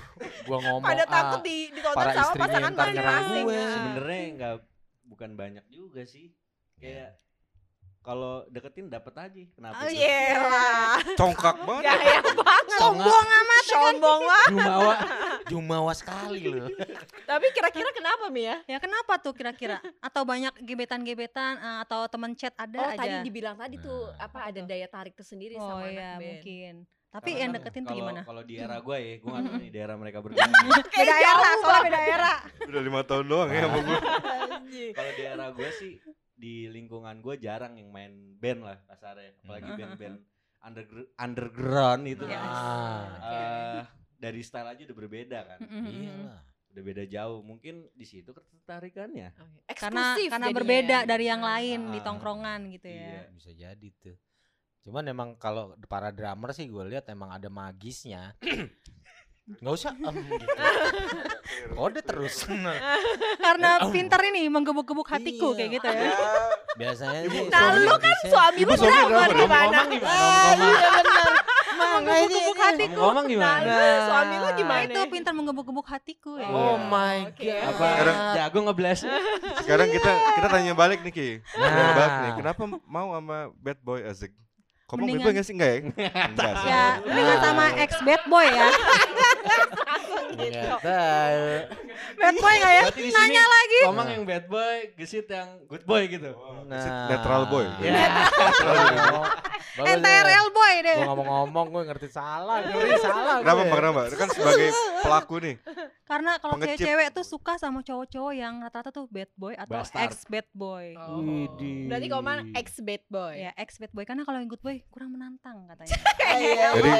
gua 0.44 0.58
ngomong 0.60 0.82
Pada 0.84 1.02
ah, 1.02 1.08
takut 1.08 1.40
di 1.42 1.70
ditonton 1.70 1.96
para 1.96 2.10
sama 2.12 2.22
istrinya 2.22 2.40
pasangan 2.40 2.72
masing-masing. 2.72 3.44
gue. 3.44 3.62
Sebenarnya 3.66 4.22
nggak 4.32 4.54
bukan 5.04 5.30
banyak 5.34 5.64
juga 5.68 6.02
sih. 6.04 6.30
Iya. 6.76 6.80
Kayak 6.80 7.10
kalau 8.00 8.48
deketin 8.48 8.88
dapat 8.88 9.12
aja. 9.20 9.42
Kenapa? 9.50 9.76
Oh 9.76 9.86
sih? 9.86 9.98
iya 9.98 10.40
lah. 10.40 10.96
Congkak 11.14 11.56
banget. 11.60 11.84
Gaya 11.86 12.20
banget. 12.32 12.78
Sombong 12.78 13.26
amat. 13.28 13.62
Sombong 13.62 14.20
banget. 14.22 14.48
Jumawa, 14.50 14.94
jumawa 15.50 15.92
sekali 15.92 16.40
loh. 16.46 16.70
Tapi 17.28 17.46
kira-kira 17.52 17.92
kenapa 17.92 18.24
Mi 18.28 18.48
ya? 18.48 18.56
Ya 18.64 18.78
kenapa 18.78 19.18
tuh 19.18 19.30
kira-kira? 19.30 19.82
Atau 20.00 20.24
banyak 20.24 20.56
gebetan-gebetan 20.60 21.58
eh, 21.58 21.78
atau 21.84 22.06
teman 22.06 22.32
chat 22.32 22.56
ada 22.56 22.78
Oh 22.78 22.88
aja? 22.88 22.96
tadi 22.96 23.16
dibilang 23.22 23.54
tadi 23.54 23.76
tuh 23.76 24.08
Nah. 24.10 24.24
apa 24.24 24.48
ada 24.48 24.60
daya 24.62 24.86
tarik 24.86 25.12
tersendiri 25.12 25.54
oh 25.54 25.62
sama 25.66 25.84
iya 25.84 25.92
anak 25.92 26.16
band. 26.16 26.24
mungkin. 26.24 26.74
Tapi 27.10 27.26
Karena 27.28 27.40
yang 27.40 27.50
kan 27.50 27.56
deketin 27.58 27.82
tuh 27.82 27.88
kalau- 27.88 28.00
gimana? 28.00 28.20
Kalau 28.22 28.42
di 28.42 28.54
era 28.54 28.76
gue 28.78 28.96
ya, 28.96 29.14
gue 29.16 29.28
nggak 29.28 29.42
tahu 29.44 29.56
nih 29.56 29.68
di 29.68 29.78
era 29.80 29.94
mereka 29.94 30.18
berdua. 30.20 30.46
Beda 30.94 31.14
era, 31.16 31.50
soalnya 31.58 31.82
beda 31.82 32.00
era. 32.00 32.32
Udah 32.64 32.80
lima 32.80 33.00
tahun 33.02 33.24
doang 33.26 33.48
ya 33.48 33.60
sama 33.60 33.78
gue. 33.80 33.98
kalau 34.92 35.12
di 35.12 35.22
era 35.24 35.46
gue 35.50 35.70
sih 35.72 35.92
di 36.32 36.54
lingkungan 36.66 37.18
gue 37.18 37.34
jarang 37.36 37.74
yang 37.74 37.90
main 37.90 38.12
band 38.36 38.60
lah 38.62 38.78
kasarnya, 38.86 39.34
apalagi 39.38 39.66
Hmm. 39.66 39.76
band-band 39.76 40.16
undergr- 40.60 41.10
underground 41.16 42.02
itu. 42.06 42.24
Yes. 42.24 42.38
Ah, 42.40 43.02
Eh, 43.20 43.82
dari 44.16 44.40
style 44.40 44.68
aja 44.68 44.82
udah 44.84 44.96
berbeda 44.96 45.38
kan, 45.44 45.58
iyalah. 45.66 46.40
udah 46.70 46.82
beda 46.84 47.04
jauh. 47.06 47.40
Mungkin 47.40 47.90
di 47.90 48.04
situ 48.04 48.30
ketertarikannya. 48.30 49.34
Oke. 49.66 49.74
Karena 49.74 50.14
karena 50.16 50.46
berbeda 50.50 50.96
ya. 50.96 51.08
dari 51.08 51.26
yang 51.26 51.42
lain 51.42 51.90
di 51.90 51.98
Ah, 51.98 52.04
tongkrongan 52.04 52.60
gitu 52.70 52.86
iya. 52.86 53.26
ya. 53.26 53.32
Bisa 53.32 53.50
jadi 53.50 53.88
tuh. 53.98 54.14
Cuman 54.80 55.04
emang 55.04 55.28
kalau 55.36 55.76
para 55.84 56.08
drummer 56.08 56.50
sih 56.50 56.64
gue 56.64 56.84
lihat 56.86 57.04
emang 57.06 57.30
ada 57.30 57.46
magisnya. 57.46 58.32
Nggak 59.50 59.74
usah 59.74 59.90
em, 59.92 60.14
gitu. 60.22 60.46
Kode 61.74 62.00
terus. 62.00 62.46
Karena 63.44 63.82
pintar 63.90 64.22
ini 64.24 64.46
menggebuk-gebuk 64.46 65.02
hatiku 65.04 65.50
Iya. 65.50 65.56
kayak 65.58 65.70
gitu 65.74 65.86
ya. 65.90 66.10
Biasanya 66.72 67.20
sih 67.24 67.40
Nah, 67.50 67.70
lu 67.76 67.90
kan 67.92 68.14
Suami 68.22 68.62
lu 68.62 68.70
drummer 68.70 69.26
drummer. 69.26 69.28
gimana? 69.34 69.78
Ngomong 69.90 70.62
gimana? 70.62 71.10
Ngomong 71.70 72.02
Menggebuk-gebuk 72.06 72.58
hatiku. 72.62 73.00
ngomong 73.00 73.24
Nah, 73.26 73.32
gimana? 73.32 73.66
lu 73.66 73.88
suami 74.06 74.34
lu 74.34 74.44
Nah, 74.44 74.52
gimana? 74.54 74.82
itu 74.86 75.00
pintar 75.10 75.32
menggebuk-gebuk 75.34 75.86
hatiku 75.88 76.32
ya. 76.38 76.46
Oh 76.48 76.78
my 76.78 77.18
god. 77.34 77.62
Apa 77.66 77.84
Sekarang- 77.90 78.18
jago 78.38 78.58
ngeblast? 78.62 79.02
Sekarang 79.58 79.88
kita 79.90 80.10
kita 80.36 80.46
tanya 80.48 80.72
balik 80.74 81.02
nih 81.02 81.12
Ki. 81.12 81.28
Nah. 81.50 81.66
Tanya 81.66 81.92
balik 81.92 82.14
nih. 82.14 82.32
Kenapa 82.38 82.60
mau 82.86 83.08
sama 83.12 83.38
bad 83.56 83.78
boy 83.82 84.00
Azik? 84.00 84.30
Kamu 84.90 85.06
bad 85.06 85.06
boy 85.06 85.14
Mendingan- 85.22 85.36
gak 85.38 85.46
sih? 85.46 85.54
Enggak 85.54 85.70
ya? 85.70 85.78
Enggak 86.34 86.52
sih. 86.58 86.68
Ya, 86.68 86.84
mendingan 87.06 87.38
sama 87.38 87.64
ex 87.78 87.90
bad 88.02 88.22
boy 88.26 88.46
ya. 88.50 88.68
Tahu. 90.30 91.54
Bad 92.18 92.34
boy 92.36 92.54
nggak 92.58 92.72
ya? 92.74 92.82
Berarti 92.90 93.02
Nanya 93.12 93.44
lagi. 93.46 93.80
Ngomong 93.86 94.08
yang 94.10 94.24
bad 94.26 94.44
boy, 94.50 94.76
gesit 94.98 95.26
yang 95.30 95.48
good 95.70 95.84
boy 95.86 96.02
gitu. 96.06 96.30
Nah, 96.66 97.06
Netral 97.06 97.42
boy. 97.46 97.66
Ya. 97.80 98.26
NTRL 99.80 100.46
boy 100.50 100.74
deh. 100.82 100.98
Gue 100.98 101.06
ngomong-ngomong 101.06 101.66
gue 101.70 101.82
ngerti 101.88 102.08
salah, 102.10 102.60
ngerti 102.66 102.98
salah. 103.00 103.40
Kenapa, 103.40 103.62
gue. 103.62 103.68
Mbak? 103.70 103.78
Kenapa? 103.78 104.00
Itu 104.10 104.16
kan 104.18 104.28
sebagai 104.34 104.68
pelaku 105.00 105.34
nih. 105.40 105.54
Karena 106.04 106.32
kalau 106.42 106.54
cewek-cewek 106.58 107.08
tuh 107.14 107.24
suka 107.24 107.54
sama 107.54 107.86
cowok-cowok 107.86 108.32
yang 108.34 108.58
rata-rata 108.60 108.90
tuh 108.90 109.06
bad 109.06 109.30
boy 109.38 109.54
atau 109.54 109.78
Bastard. 109.78 110.10
ex 110.10 110.26
bad 110.26 110.48
boy. 110.50 110.98
Oh. 110.98 111.22
Berarti 111.86 112.06
kau 112.10 112.22
mana 112.22 112.42
ex 112.58 112.82
bad 112.82 113.02
boy. 113.06 113.34
Ya 113.38 113.54
ex 113.54 113.78
bad 113.78 113.92
boy 113.94 114.02
karena 114.02 114.26
kalau 114.26 114.42
yang 114.42 114.50
good 114.50 114.60
boy 114.60 114.79
kurang 114.88 115.10
menantang 115.10 115.66
katanya. 115.66 115.96
Jadi 116.76 116.90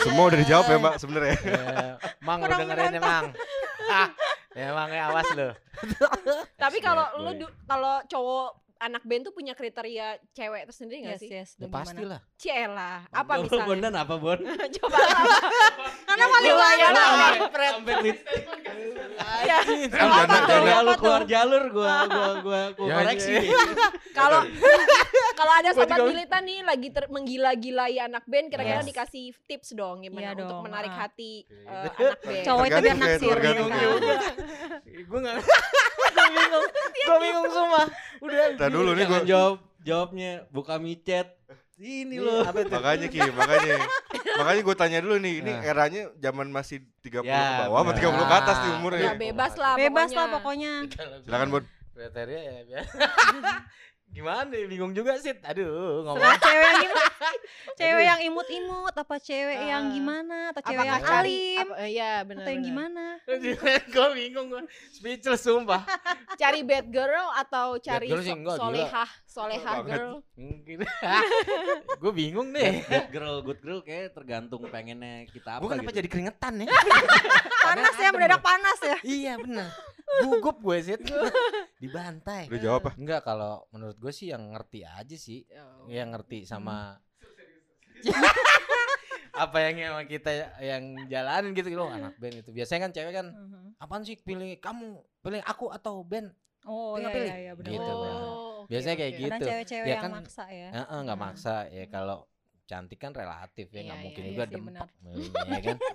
semua 0.00 0.24
udah 0.26 0.38
dijawab 0.38 0.64
ya 0.64 0.76
Mbak 0.78 0.94
sebenarnya. 0.96 1.36
Ya, 1.38 1.94
Mang 2.20 2.38
Kurang 2.40 2.58
dengerin 2.60 2.92
ya 2.92 3.00
Mang. 3.00 3.26
Ah, 3.86 4.08
ya 4.58 4.68
Mang 4.72 4.90
ya 4.90 5.02
awas 5.06 5.28
lu. 5.32 5.48
Tapi 6.62 6.78
kalau 6.78 7.06
lu 7.20 7.30
kalau 7.64 8.02
cowok 8.04 8.48
anak 8.80 9.04
band 9.04 9.22
tuh 9.22 9.36
punya 9.36 9.52
kriteria 9.52 10.16
cewek 10.32 10.64
tersendiri 10.64 11.04
yes 11.04 11.06
gak 11.06 11.20
sih? 11.20 11.28
yes. 11.28 11.50
Ya 11.54 11.68
gimana? 11.68 12.00
lah. 12.08 12.20
Ciela, 12.34 12.92
apa 13.12 13.32
Coba 13.36 13.42
misalnya? 13.44 13.66
Bondan 13.68 13.92
apa 13.94 14.14
Bon? 14.16 14.38
Coba 14.80 14.96
apa? 14.96 15.36
Karena 16.08 16.24
paling 16.26 16.54
banyak. 16.56 16.88
gila. 16.88 17.28
Sampai 17.52 17.96
Ya, 19.40 19.58
apa 20.00 20.36
tuh? 20.40 20.64
lu 20.80 20.92
keluar 20.96 21.22
jalur 21.24 21.64
gua 21.68 22.08
gua 22.08 22.28
gua, 22.40 22.60
gua 22.72 22.86
Ya, 22.88 22.94
koreksi. 23.04 23.32
ya. 23.36 23.52
Kalau 24.10 24.40
kalau 25.40 25.52
ada 25.54 25.70
sobat 25.72 25.96
juga- 25.96 26.10
militan 26.10 26.42
nih 26.42 26.60
lagi 26.62 26.88
ter- 26.90 27.08
menggila-gilai 27.08 27.94
anak 27.98 28.24
band, 28.24 28.46
kira-kira 28.46 28.78
Yes. 28.78 28.86
dikasih 28.86 29.24
tips 29.42 29.72
dong 29.72 29.96
gimana 30.02 30.20
Iya 30.22 30.30
untuk 30.36 30.52
dong, 30.52 30.62
menarik 30.62 30.92
ah. 30.92 30.98
hati 31.02 31.32
eh, 31.48 31.88
anak 32.02 32.20
band. 32.20 32.44
Cowok 32.44 32.64
itu 32.66 32.70
biar 32.74 32.84
ya, 32.84 32.94
naksir. 32.94 33.36
Gue 35.00 35.18
nggak. 35.22 35.36
Gue 35.40 36.26
bingung. 36.28 36.66
Gue 37.00 37.18
bingung 37.18 37.48
semua. 37.50 37.82
Udah. 38.20 38.44
Ntar 38.54 38.68
dulu 38.68 38.90
nih 38.92 39.06
gue 39.06 39.20
jawab 39.26 39.54
jawabnya 39.80 40.30
buka 40.48 40.76
micet. 40.76 41.28
Ini 41.76 42.12
loh. 42.14 42.44
Apa 42.44 42.60
itu? 42.60 42.68
makanya 42.70 43.06
Ki, 43.06 43.20
makanya 43.32 43.76
makanya 44.36 44.60
gue 44.60 44.76
tanya 44.76 44.98
dulu 45.00 45.16
nih, 45.16 45.40
ini 45.40 45.48
Nah. 45.50 45.64
eranya 45.64 46.02
zaman 46.14 46.46
masih 46.46 46.84
30 47.00 47.24
Ya, 47.24 47.40
ke 47.56 47.62
bawah 47.64 47.78
apa 47.78 47.90
benar. 47.90 48.04
30 48.04 48.20
ke 48.22 48.36
atas 48.36 48.56
nih 48.58 48.68
Ya 48.68 48.76
umurnya? 48.76 49.10
bebas 49.16 49.52
lah 49.56 49.72
Bebas 49.74 49.88
pokoknya. 50.06 50.18
lah 50.20 50.26
pokoknya. 50.30 50.72
Silakan 51.24 51.48
Bon. 51.50 51.64
Kriteria 51.90 52.40
ya. 52.42 52.56
biar- 52.62 52.88
Gimana 54.10 54.42
nih? 54.44 54.66
Bingung 54.66 54.90
juga 54.90 55.14
sih. 55.16 55.30
Aduh, 55.40 56.02
ngomong. 56.02 56.18
Sama 56.18 56.34
cewek 56.36 56.66
yang 56.66 56.80
gimana? 56.82 57.30
Cewek 57.72 58.04
yang 58.04 58.20
imut-imut 58.22 58.90
apa 58.92 59.16
cewek 59.16 59.58
yang 59.64 59.82
Ah. 59.82 59.92
gimana? 59.92 60.36
Atau 60.50 60.62
cewek 60.64 60.82
yang 60.84 61.00
cari 61.00 61.14
alim? 61.54 61.58
apa, 61.62 61.74
iya 61.86 62.12
benar 62.20 62.42
Atau 62.42 62.52
yang 62.52 62.64
gimana? 62.64 63.04
gue 63.94 64.08
bingung 64.12 64.46
gue. 64.48 64.62
Speechless 64.90 65.40
sumpah. 65.40 65.86
Cari 66.34 66.60
bad 66.60 66.86
girl 66.88 67.26
atau 67.34 67.78
cari 67.78 68.06
girl 68.06 68.18
sih 68.20 68.28
so- 68.28 68.36
enggak, 68.36 68.54
gila. 68.54 68.60
solehah, 68.60 69.10
solehah 69.24 69.74
girl. 69.80 70.12
Gue 72.00 72.12
bingung 72.12 72.50
deh. 72.50 72.82
Bad 72.82 73.08
girl, 73.10 73.40
good 73.40 73.60
girl 73.60 73.80
kayak 73.80 74.10
tergantung 74.10 74.64
pengennya 74.66 75.28
kita 75.28 75.56
apa 75.56 75.60
Gue 75.60 75.70
kenapa 75.70 75.90
gitu. 75.90 75.98
jadi 75.98 76.08
keringetan 76.08 76.52
ya? 76.58 76.68
Panas 77.70 77.94
ya, 77.94 78.08
mendadak 78.10 78.42
panas 78.42 78.78
ya. 78.80 78.96
iya 79.02 79.32
benar. 79.36 79.70
Gugup 80.20 80.56
gue 80.60 80.78
sih. 80.80 80.96
Dibantai. 81.82 82.46
Udah 82.46 82.60
jawab 82.60 82.82
ah. 82.86 82.94
Enggak 82.94 83.20
kalau 83.22 83.64
menurut 83.70 83.96
gue 83.96 84.10
sih 84.10 84.28
yang 84.28 84.52
ngerti 84.52 84.82
aja 84.82 85.16
sih. 85.16 85.46
Oh. 85.54 85.86
Yang 85.86 86.08
ngerti 86.18 86.38
sama 86.44 87.00
apa 89.30 89.56
yang 89.62 89.92
emang 89.92 90.04
kita 90.04 90.30
yang 90.58 90.96
jalanin 91.06 91.52
gitu 91.52 91.72
loh 91.72 91.88
anak 91.88 92.16
band 92.16 92.40
itu 92.40 92.50
biasanya 92.50 92.88
kan 92.88 92.92
cewek 92.92 93.12
kan 93.14 93.26
apaan 93.76 94.02
sih 94.02 94.16
pilih 94.16 94.56
kamu 94.56 95.00
pilih 95.20 95.40
aku 95.44 95.68
atau 95.68 96.00
band 96.00 96.32
Oh 96.64 97.00
iya 97.00 97.08
pilih. 97.08 97.24
iya 97.24 97.36
iya 97.40 97.52
benar. 97.56 97.72
Gitu. 97.72 97.88
Oh, 97.88 98.68
Biasanya 98.68 98.96
kayak 99.00 99.12
gitu. 99.16 99.32
Kadang 99.32 99.48
cewek-cewek 99.48 99.86
Ya 99.88 99.94
yang 99.96 100.04
kan, 100.04 100.12
maksa 100.12 100.44
ya. 100.52 100.68
Heeh, 100.76 100.98
nggak 101.08 101.16
Hmm. 101.16 101.24
maksa 101.32 101.54
ya 101.72 101.84
kalau 101.88 102.18
cantik 102.70 102.96
kan 102.96 103.10
relatif 103.12 103.66
ya 103.68 103.80
nggak 103.82 103.90
Iya, 103.92 104.04
mungkin 104.04 104.22
iya, 104.22 104.30
juga 104.30 104.38
iya 104.38 104.46
sih, 104.46 104.54
dempak 104.54 104.88
ya 105.44 105.60
kan 105.60 105.76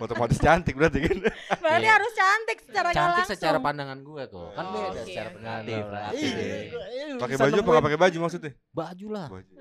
Otomatis 0.00 0.38
cantik 0.38 0.74
berarti 0.74 0.98
kan. 1.00 1.16
Berarti 1.56 1.82
Iya. 1.82 1.92
harus 1.92 2.12
cantik 2.12 2.58
secara 2.62 2.88
cantik 2.88 3.14
langsung. 3.20 3.34
secara 3.36 3.58
pandangan 3.58 3.98
gue 4.00 4.22
kok 4.24 4.48
kan 4.50 4.64
Oh, 4.64 4.72
beda 4.72 4.88
oke, 4.92 5.02
secara 5.04 5.28
pandangan 5.30 5.62
Relatif, 5.62 5.84
relatif. 5.86 6.30
Iya. 6.30 7.14
Pakai 7.16 7.36
baju 7.36 7.52
apa 7.56 7.70
nggak 7.70 7.84
pakai 7.86 8.00
baju 8.00 8.16
maksudnya? 8.20 8.52
baju 8.70 9.06
lah 9.08 9.26
Baju. 9.28 9.52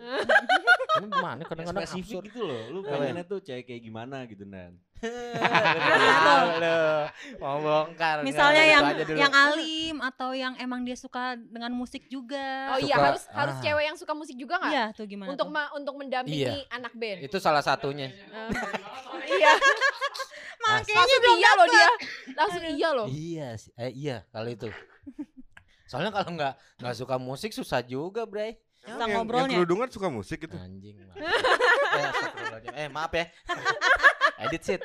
ini 0.91 1.07
gimana 1.07 1.41
kadang-kadang 1.43 1.85
absurd 1.87 2.23
gitu 2.25 2.41
loh. 2.41 2.61
Lu 2.67 2.79
Apa 2.79 2.87
ya? 2.87 2.93
pengennya 2.97 3.23
tuh 3.23 3.39
cewek 3.39 3.63
kayak 3.63 3.81
gimana 3.81 4.17
gitu 4.25 4.43
Nan. 4.43 4.73
Lo 5.01 6.79
mau 7.37 7.57
bongkar 7.57 8.21
Misalnya 8.21 8.63
yang 8.63 8.83
yang 9.09 9.31
alim 9.31 9.95
atau 10.01 10.29
yang 10.31 10.53
emang 10.57 10.83
dia 10.83 10.93
suka 10.93 11.35
dengan 11.35 11.71
musik 11.71 12.03
juga. 12.05 12.75
Oh 12.75 12.79
iya 12.79 12.93
Suka- 12.93 13.05
harus 13.05 13.23
harus 13.29 13.55
ah. 13.55 13.61
cewek 13.61 13.83
yang 13.85 13.95
suka 13.95 14.13
musik 14.13 14.35
juga 14.35 14.57
nggak? 14.57 14.71
Iya, 14.71 14.85
tuh 14.91 15.05
gimana 15.05 15.29
Untuk 15.29 15.47
tuh? 15.47 15.53
ma- 15.53 15.71
untuk 15.71 15.95
mendampingi 15.95 16.67
anak 16.69 16.93
band. 16.93 17.19
itu 17.21 17.37
salah 17.37 17.61
satunya 17.61 18.11
Eh, 18.11 18.49
iya. 19.33 19.53
Makanya 20.59 20.91
Langsung 20.99 21.23
iya 21.33 21.51
loh 21.53 21.67
dia. 21.67 21.89
Langsung 22.35 22.63
iya 22.65 22.89
loh. 22.91 23.07
iya 23.07 23.47
sih. 23.55 23.71
eh, 23.73 23.91
iya 23.91 24.17
kalau 24.29 24.49
itu 24.49 24.67
soalnya 25.85 26.11
kalau 26.11 26.29
nggak 26.29 26.53
nggak 26.77 26.95
suka 26.95 27.15
musik 27.15 27.49
susah 27.49 27.81
juga 27.81 28.21
bray 28.23 28.59
Kita 28.79 28.95
Emang 28.95 28.99
yang, 28.99 29.09
yang 29.09 29.17
ngobrolnya. 29.17 29.55
kerudungan 29.57 29.87
suka 29.89 30.07
musik 30.07 30.39
gitu. 30.39 30.55
anjing 30.55 30.95
maaf. 31.01 31.19
eh, 32.69 32.85
eh 32.85 32.87
maaf 32.87 33.11
ya 33.11 33.25
edit 34.41 34.61
shit 34.61 34.81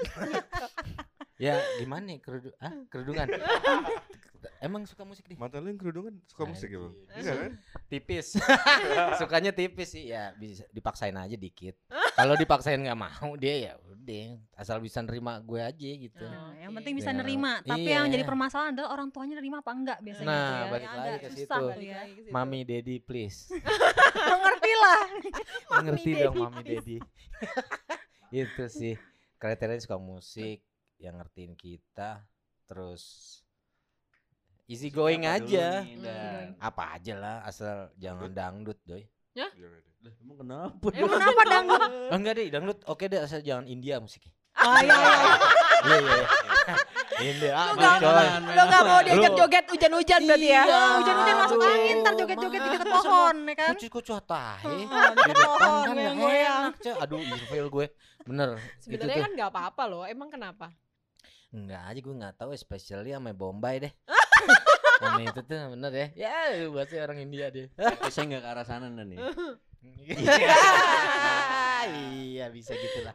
ya 1.36 1.58
gimana 1.76 2.02
nih 2.06 2.18
kerudu 2.18 2.50
ah 2.58 2.72
kerudungan 2.88 3.26
emang 4.60 4.84
suka 4.84 5.02
musik 5.02 5.24
nih 5.26 5.36
Mata 5.36 5.56
lu 5.56 5.68
yang 5.68 5.76
kerudungan 5.76 6.14
suka 6.24 6.44
musik 6.44 6.68
ya, 6.68 6.78
Bang? 6.78 6.94
Iya 7.10 7.32
kan? 7.32 7.52
tipis. 7.86 8.26
Sukanya 9.20 9.52
tipis 9.52 9.88
sih 9.90 10.08
ya 10.08 10.32
bisa 10.34 10.64
dipaksain 10.68 11.12
aja 11.12 11.32
dikit. 11.32 11.76
Kalau 12.14 12.32
dipaksain 12.34 12.76
nggak 12.78 12.96
mau 12.96 13.36
dia 13.36 13.54
ya 13.56 13.72
udah 13.80 14.24
asal 14.54 14.80
bisa 14.80 15.00
nerima 15.00 15.40
gue 15.40 15.60
aja 15.60 15.72
gitu. 15.96 16.20
Nah, 16.22 16.52
yang 16.60 16.72
penting 16.72 16.92
bisa 16.92 17.08
Ya, 17.08 17.16
nerima. 17.16 17.60
Tapi 17.60 17.88
iya. 17.88 17.96
yang 17.98 18.12
jadi 18.12 18.20
permasalahan 18.22 18.72
adalah 18.72 18.90
orang 18.92 19.08
tuanya 19.08 19.34
nerima 19.36 19.60
apa 19.60 19.72
enggak 19.72 19.98
biasanya 20.00 20.28
Nah, 20.28 20.36
tuh 20.36 20.52
ya. 20.52 20.68
balik 20.68 20.84
Yang 20.84 20.96
lagi 20.96 21.08
ke 21.08 21.28
susah 21.30 21.40
situ. 21.40 21.64
ya. 21.82 21.96
lagi 21.96 22.12
ke 22.12 22.20
situ. 22.20 22.32
Mami, 22.32 22.58
daddy, 22.62 22.96
please. 23.00 23.38
Ngerti 24.44 24.72
lah. 24.76 25.00
Ngerti 25.82 26.10
daddy, 26.10 26.22
dong 26.22 26.36
mami, 26.38 26.60
daddy. 26.62 26.96
Itu 28.30 28.64
sih. 28.68 28.94
Kriteria 29.44 29.76
suka 29.76 30.00
musik, 30.00 30.64
yang 30.96 31.20
ngertiin 31.20 31.52
kita, 31.52 32.24
terus 32.64 33.44
easy 34.64 34.88
going 34.88 35.28
dulu 35.28 35.36
aja. 35.36 35.84
nih, 35.84 36.00
Dan? 36.00 36.46
Apa 36.56 36.96
aja 36.96 37.12
lah, 37.12 37.36
asal 37.44 37.92
jangan 38.00 38.32
dangdut, 38.32 38.80
doy. 38.88 39.04
Deh. 39.36 39.52
Lah, 40.00 40.12
Emang 40.16 40.36
kenapa? 40.40 40.88
Emang 40.96 41.20
kenapa 41.20 41.42
dangdut? 41.44 41.82
Enggak 42.08 42.32
deh, 42.40 42.46
dangdut 42.48 42.78
oke 42.88 43.04
deh 43.04 43.20
asal 43.20 43.44
jangan 43.44 43.68
India 43.68 44.00
musiknya. 44.00 44.32
Oh 44.54 44.78
iya 44.78 44.94
iya. 44.94 45.12
Iya 45.84 45.96
iya. 45.98 46.14
iya. 46.14 46.26
India, 47.14 47.52
ah, 47.54 47.66
Lu 47.70 47.74
nggak 47.78 47.94
coy. 48.00 48.26
lu 48.42 48.62
nggak 48.64 48.82
mau 48.82 49.00
diajak 49.00 49.32
joget 49.34 49.64
hujan-hujan 49.70 50.20
berarti 50.26 50.48
ya? 50.50 50.62
Iya. 50.64 50.82
Hujan-hujan 50.98 51.36
masuk 51.38 51.58
angin, 51.62 51.96
ntar 52.02 52.12
joget-joget 52.14 52.60
di 52.60 52.70
dekat 52.70 52.88
pohon 52.90 53.36
ya 53.44 53.54
kan. 53.54 53.74
Kucu 53.74 53.86
kucu 53.88 54.12
tahe 54.20 54.64
Heeh, 54.64 54.78
di 54.82 54.84
dekat 55.14 55.28
depan 55.30 55.46
pohon, 55.46 55.84
kan 55.84 55.94
goyang-goyang. 55.94 56.62
enak. 56.74 56.96
Aduh, 57.00 57.20
ilfil 57.22 57.66
gue. 57.70 57.86
Bener. 58.24 58.48
itu 58.56 58.82
Sebenarnya 58.82 59.18
kan 59.20 59.30
nggak 59.36 59.50
apa-apa 59.52 59.82
loh. 59.86 60.02
Emang 60.04 60.28
kenapa? 60.28 60.66
Enggak 61.54 61.82
aja 61.86 62.00
gue 62.02 62.14
nggak 62.18 62.34
tahu 62.34 62.50
especially 62.50 63.10
sama 63.12 63.30
Bombay 63.30 63.76
deh. 63.78 63.92
Sama 64.94 65.20
itu 65.20 65.40
tuh 65.42 65.58
bener 65.74 65.90
ya. 65.90 66.06
Ya, 66.14 66.34
bahasa 66.70 66.94
orang 67.02 67.18
India 67.18 67.50
deh. 67.50 67.66
Tapi 67.74 68.10
saya 68.10 68.30
nggak 68.30 68.42
ke 68.42 68.48
arah 68.48 68.64
sana 68.64 68.86
nih. 68.90 69.18
iya, 71.86 72.46
bisa 72.48 72.72
gitu 72.72 73.00
lah. 73.00 73.14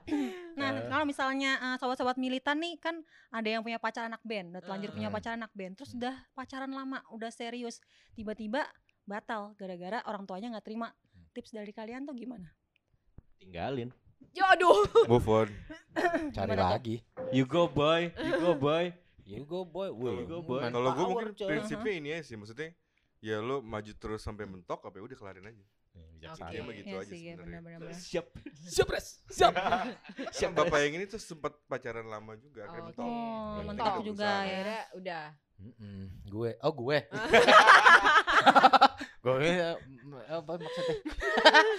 Nah, 0.54 0.70
Eh. 0.76 0.88
kalau 0.88 1.04
misalnya 1.04 1.52
eh, 1.56 1.76
sobat-sobat 1.78 2.16
militan 2.16 2.58
nih 2.58 2.76
kan 2.76 3.00
ada 3.30 3.48
yang 3.48 3.62
punya 3.62 3.78
pacar 3.78 4.06
anak 4.06 4.22
band, 4.22 4.52
udah 4.52 4.62
telanjur 4.62 4.92
punya 4.92 5.08
Hmm. 5.08 5.16
pacar 5.16 5.32
anak 5.34 5.52
band, 5.52 5.74
terus 5.74 5.92
udah 5.94 6.14
pacaran 6.32 6.70
lama, 6.70 7.00
udah 7.10 7.30
serius, 7.30 7.80
tiba-tiba 8.14 8.68
batal 9.04 9.56
gara-gara 9.56 10.04
orang 10.04 10.24
tuanya 10.24 10.54
nggak 10.54 10.66
terima. 10.66 10.94
Tips 11.32 11.52
dari 11.52 11.70
kalian 11.70 12.04
tuh 12.04 12.14
gimana? 12.14 12.50
Tinggalin. 13.38 13.90
Ya 14.32 14.46
aduh. 14.50 14.84
Move 15.12 15.28
on. 15.28 15.50
Cari 16.30 16.54
Gimana 16.54 16.54
tuh? 16.60 16.74
lagi. 16.76 16.96
You 17.32 17.46
go 17.46 17.66
boy, 17.66 18.12
you 18.16 18.34
go 18.38 18.54
boy. 18.54 18.90
You 19.30 19.46
go 19.46 19.62
boy. 19.62 19.94
Kalau 19.94 20.10
Wih, 20.10 20.26
gua, 20.26 20.42
boy. 20.42 20.62
Kalau 20.66 20.90
gue 20.90 21.06
mungkin 21.06 21.30
prinsipnya 21.38 21.94
ini 21.94 22.10
aja 22.18 22.26
sih, 22.26 22.34
maksudnya 22.34 22.74
ya 23.22 23.38
lo 23.38 23.62
maju 23.62 23.94
terus 23.94 24.26
sampai 24.26 24.50
mentok 24.50 24.82
apa 24.82 24.98
ya 24.98 25.06
udah 25.06 25.18
kelarin 25.22 25.46
aja. 25.46 25.66
Bijaksana. 26.20 26.50
Iya, 26.50 26.62
mah 26.62 26.74
gitu 26.74 26.86
Iya 26.86 26.98
aja 26.98 27.08
sih, 27.08 27.22
ya, 27.22 27.34
sebenarnya. 27.34 27.62
benar-benar. 27.64 27.96
Siap. 27.96 28.26
Siap, 28.68 28.88
Res. 28.90 29.08
Siap. 29.26 29.54
Siapa 30.36 30.54
bapak 30.60 30.78
yang 30.82 30.94
ini 30.94 31.06
tuh 31.06 31.18
sempat 31.18 31.54
pacaran 31.64 32.06
lama 32.06 32.34
juga, 32.36 32.66
Oh, 32.66 32.74
mentok. 32.78 33.00
Oh, 33.00 33.08
Akhirnya 33.56 33.66
mentok 33.66 33.96
juga 34.04 34.28
ya. 34.28 34.42
Akhirnya 34.44 34.82
udah. 34.94 35.26
Mm-mm. 35.60 36.00
Gue, 36.26 36.50
oh 36.58 36.74
gue. 36.74 36.98
gue 39.20 39.52
apa 40.26 40.52
maksudnya? 40.56 40.96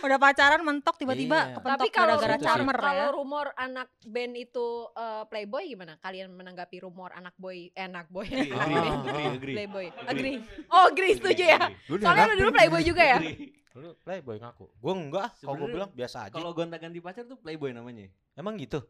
Udah 0.01 0.19
pacaran 0.19 0.61
mentok 0.61 0.95
tiba-tiba 0.97 1.39
Iya. 1.41 1.53
kepentok 1.57 1.79
Tapi 1.79 1.87
kalau 1.89 2.15
gara-gara 2.15 2.31
Itu 2.31 2.39
sih. 2.39 2.47
charmer 2.47 2.77
kalau 2.77 3.01
ya. 3.01 3.09
rumor 3.11 3.47
anak 3.55 3.89
band 4.03 4.35
itu 4.37 4.67
eh, 4.93 5.23
playboy 5.25 5.63
gimana? 5.67 5.93
Kalian 5.99 6.29
menanggapi 6.31 6.77
rumor 6.79 7.11
anak 7.11 7.33
boy, 7.37 7.71
eh, 7.71 7.81
anak 7.81 8.07
boy, 8.09 8.27
Agree, 8.27 8.51
agree, 8.51 8.85
agree, 8.85 9.27
agree. 9.33 9.55
playboy, 9.57 9.87
Agree. 9.89 10.37
agree. 10.37 10.67
Oh, 10.69 10.83
agree 10.87 11.13
setuju 11.17 11.43
ya. 11.47 11.59
Soalnya 11.89 12.25
lu 12.29 12.35
dulu 12.39 12.51
playboy 12.53 12.81
juga 12.83 13.03
ya. 13.03 13.19
Lu 13.71 13.95
playboy 14.03 14.37
ngaku. 14.37 14.67
Gue 14.77 14.93
enggak, 14.93 15.31
kalau 15.37 15.55
gue 15.55 15.63
Sebenarnya 15.63 15.75
bilang 15.79 15.91
biasa 15.95 16.17
aja. 16.27 16.35
Kalau 16.35 16.51
gonta-ganti 16.51 16.99
pacar 16.99 17.23
tuh 17.23 17.39
playboy 17.39 17.71
namanya. 17.71 18.11
Emang 18.35 18.59
gitu? 18.59 18.83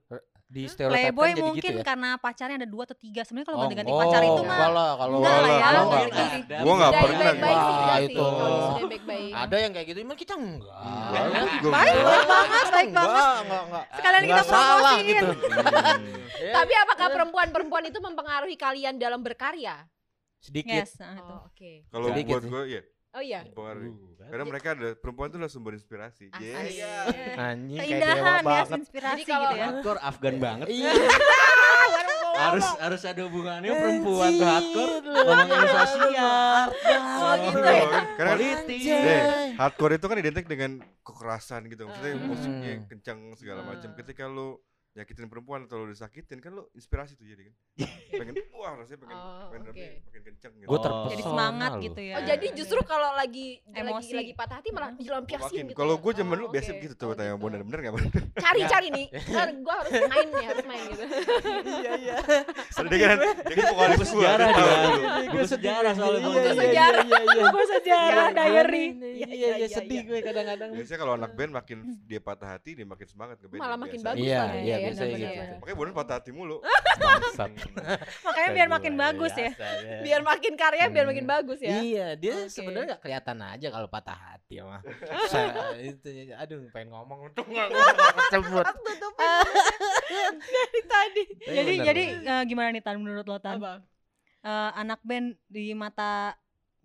Di 0.51 0.67
stereotip 0.67 1.15
Playboy 1.15 1.31
jadi 1.31 1.43
mungkin 1.47 1.63
gitu 1.63 1.79
ya? 1.79 1.87
karena 1.87 2.11
pacarnya 2.19 2.57
ada 2.59 2.67
dua 2.67 2.83
atau 2.83 2.97
tiga. 2.99 3.23
Sebenarnya 3.23 3.47
kalau 3.47 3.59
Oh, 3.59 3.63
ganti-ganti 3.63 3.93
oh, 3.93 3.99
pacar 4.03 4.21
itu 4.25 4.43
mah 4.43 4.57
enggak 4.57 4.71
lah, 4.73 4.91
kalau 4.99 5.17
enggak 5.21 5.37
lah 5.39 5.51
ya. 5.51 5.61
kalau 5.63 5.83
enggak. 5.85 6.03
ada. 6.11 6.57
Gua 6.59 6.75
nggak 6.75 6.91
Sudah 6.91 7.03
pernah 7.05 7.21
baik-baik 7.21 7.59
sih, 7.61 7.75
Wah, 7.77 7.99
itu. 8.01 8.25
Kalau. 8.25 8.59
Ada 9.31 9.57
yang 9.63 9.73
kayak 9.77 9.87
gitu, 9.87 9.99
emang 10.01 10.19
kita 10.19 10.35
enggak. 10.35 10.75
Enggak, 10.75 11.23
gua 11.61 11.71
Baik, 11.71 11.93
enggak. 11.93 12.09
baik 12.11 12.27
banget, 12.27 12.67
baik 12.67 12.89
Enggak, 12.91 13.05
banget. 13.05 13.43
enggak, 13.45 13.63
enggak. 13.63 13.85
Sekalian 13.95 14.23
kita 14.23 14.35
Enggak 14.35 14.49
promosiin. 14.51 15.05
gitu. 15.07 15.27
Hmm. 15.31 16.55
Tapi 16.59 16.73
apakah 16.75 17.07
perempuan-perempuan 17.13 17.85
itu 17.87 17.99
mempengaruhi 18.01 18.57
kalian 18.57 18.95
dalam 18.97 19.21
berkarya? 19.21 19.77
sedikit. 20.41 20.73
Yes, 20.73 20.97
nah 20.97 21.21
itu. 21.21 21.35
Oh, 21.37 21.45
oke. 21.47 21.73
Kalau 21.93 22.07
buat 22.11 22.45
gue 22.49 22.63
ya, 22.67 22.83
Oh 23.11 23.19
iya. 23.19 23.43
Uh. 23.43 23.91
Karena 24.23 24.45
mereka 24.47 24.69
ada 24.71 24.95
perempuan 24.95 25.29
tuh 25.29 25.39
lah 25.39 25.51
sumber 25.51 25.75
inspirasi. 25.75 26.31
Asik. 26.31 26.79
Yeah. 26.79 27.35
Anjing 27.37 27.75
kayak 27.77 27.91
dewa 27.91 28.07
Keindahan 28.07 28.23
ya, 28.37 28.47
banget. 28.47 28.79
inspirasi 28.79 29.13
Jadi 29.13 29.25
kalau- 29.27 29.51
gitu 29.51 29.59
ya. 29.59 29.67
Hardcore 29.67 30.01
Afgan 30.01 30.35
banget. 30.39 30.67
Iya. 30.71 30.93
harus 32.41 32.65
harus 32.81 33.03
ada 33.05 33.21
hubungannya 33.29 33.69
perempuan 33.69 34.31
tuh 34.33 34.47
hardcore 34.47 34.95
ngomongin 35.03 35.67
sosial. 35.69 36.65
Oh 37.21 37.35
gitu 37.37 37.59
ya. 37.61 37.85
Karena 38.17 38.31
kan 38.31 38.39
Politik. 38.39 38.81
Deh, 38.81 39.21
hardcore 39.59 39.95
itu 39.99 40.07
kan 40.07 40.17
identik 40.17 40.47
dengan 40.47 40.71
kekerasan 41.03 41.61
gitu. 41.67 41.83
Maksudnya 41.85 42.15
Hmm. 42.17 42.27
musiknya 42.31 42.73
kencang 42.87 43.19
segala 43.37 43.61
Hmm. 43.61 43.75
macam. 43.75 43.91
Ketika 43.93 44.25
lu 44.25 44.57
nyakitin 44.91 45.27
perempuan 45.27 45.65
atau 45.65 45.81
lu 45.81 45.89
disakitin 45.89 46.39
kan 46.39 46.51
lu 46.51 46.67
inspirasi 46.73 47.15
tuh 47.15 47.23
jadi 47.23 47.47
kan. 47.47 47.55
pengen 48.21 48.35
wah 48.53 48.75
rasanya 48.75 48.99
pengen 48.99 49.17
Oh, 49.17 49.47
pengen 49.47 49.63
drumnya 49.65 49.89
makin 50.03 50.23
kencang 50.27 50.53
gitu. 50.53 50.67
Gue 50.67 50.73
Oh. 50.73 50.83
terpesona 50.83 51.11
Jadi 51.11 51.23
semangat 51.25 51.71
loh. 51.71 51.81
gitu 51.81 52.01
ya. 52.03 52.15
Oh 52.15 52.23
jadi 52.27 52.47
justru 52.53 52.79
kalau 52.83 53.11
lagi 53.13 53.47
lagi 53.65 53.81
Emosi. 53.87 54.13
lagi 54.13 54.33
patah 54.35 54.57
hati 54.59 54.69
malah 54.71 54.91
dilampiasin 54.93 55.47
Makin. 55.47 55.65
gitu. 55.65 55.79
Kalau 55.79 55.95
ya? 55.95 56.03
gue 56.03 56.13
zaman 56.13 56.29
Oh, 56.29 56.37
dulu 56.37 56.49
biasa 56.51 56.71
oke. 56.71 56.81
gitu 56.81 56.95
tuh 56.97 57.07
Oh, 57.07 57.15
tanya 57.15 57.31
gitu. 57.31 57.41
bener 57.41 57.61
bener 57.63 57.79
enggak 57.81 57.95
bener. 57.97 58.11
Cari 58.45 58.61
cari 58.67 58.89
nih. 58.91 59.07
Kan 59.39 59.49
gue 59.57 59.75
harus 59.77 59.93
main 60.05 60.27
nih, 60.29 60.45
harus 60.45 60.65
main 60.67 60.83
gitu. 60.85 61.05
Iya 61.71 61.93
iya. 61.97 62.17
Dia 62.81 62.99
kan 62.99 63.19
dia 63.47 63.55
kan 63.55 63.67
vokalis 63.71 63.99
Buku 64.01 64.11
gua. 64.11 64.23
sejarah 64.27 64.49
dia. 64.51 64.75
Buku 65.31 65.47
sejarah 65.47 65.93
soalnya 65.95 66.19
Iya, 66.19 66.27
buku 66.27 66.41
iya, 66.41 66.53
sejarah. 66.59 67.05
Iya 67.07 67.21
iya. 67.23 67.43
Sejarah, 67.71 68.29
diary. 68.33 68.85
Iya 69.17 69.29
iya 69.31 69.49
iya 69.57 69.69
sedih 69.71 70.01
gue 70.05 70.19
kadang-kadang. 70.21 70.69
Biasanya 70.75 70.99
kalau 70.99 71.13
anak 71.15 71.31
band 71.33 71.53
makin 71.53 71.79
dia 72.05 72.19
patah 72.19 72.49
hati 72.51 72.75
dia 72.75 72.85
makin 72.85 73.07
semangat 73.07 73.39
ngeband. 73.39 73.61
Malah 73.61 73.79
makin 73.79 73.95
biasa. 73.97 74.09
bagus 74.11 74.21
Iya, 74.21 74.41
lah 74.41 74.53
iya, 74.59 74.77
ya, 74.81 74.89
biasanya 74.91 75.17
gitu. 75.21 75.43
Makanya 75.61 75.77
Bondan 75.77 75.95
patah 75.95 76.17
hati 76.17 76.31
mulu. 76.33 76.57
Makanya 78.27 78.51
biar 78.57 78.69
makin 78.69 78.95
bagus 78.97 79.33
ya. 79.37 79.51
Biar 80.01 80.21
makin 80.25 80.53
karya, 80.57 80.85
biar 80.89 81.07
makin 81.07 81.25
Hmm. 81.29 81.35
bagus 81.37 81.61
ya. 81.61 81.77
Iya, 81.79 82.07
dia 82.17 82.35
sebenarnya 82.49 82.97
gak 82.97 83.03
kelihatan 83.05 83.39
aja 83.45 83.69
kalau 83.69 83.89
patah 83.93 84.17
hati 84.17 84.61
mah. 84.61 84.81
Saya 85.33 85.77
itu 85.79 86.09
aduh 86.33 86.65
pengen 86.73 86.97
ngomong 86.97 87.29
untung 87.29 87.47
gak 87.55 87.69
kesebut. 88.33 88.67
Dari 90.41 90.81
tadi. 90.85 91.23
Jadi 91.45 91.73
jadi 91.85 92.03
eh, 92.19 92.43
gimana 92.49 92.73
nih 92.73 92.83
Tan 92.83 92.99
menurut 92.99 93.27
lo 93.29 93.39
Tan? 93.39 93.61
Apa? 93.61 93.85
Eh, 94.41 94.71
anak 94.81 95.01
band 95.05 95.37
di 95.47 95.77
mata 95.77 96.35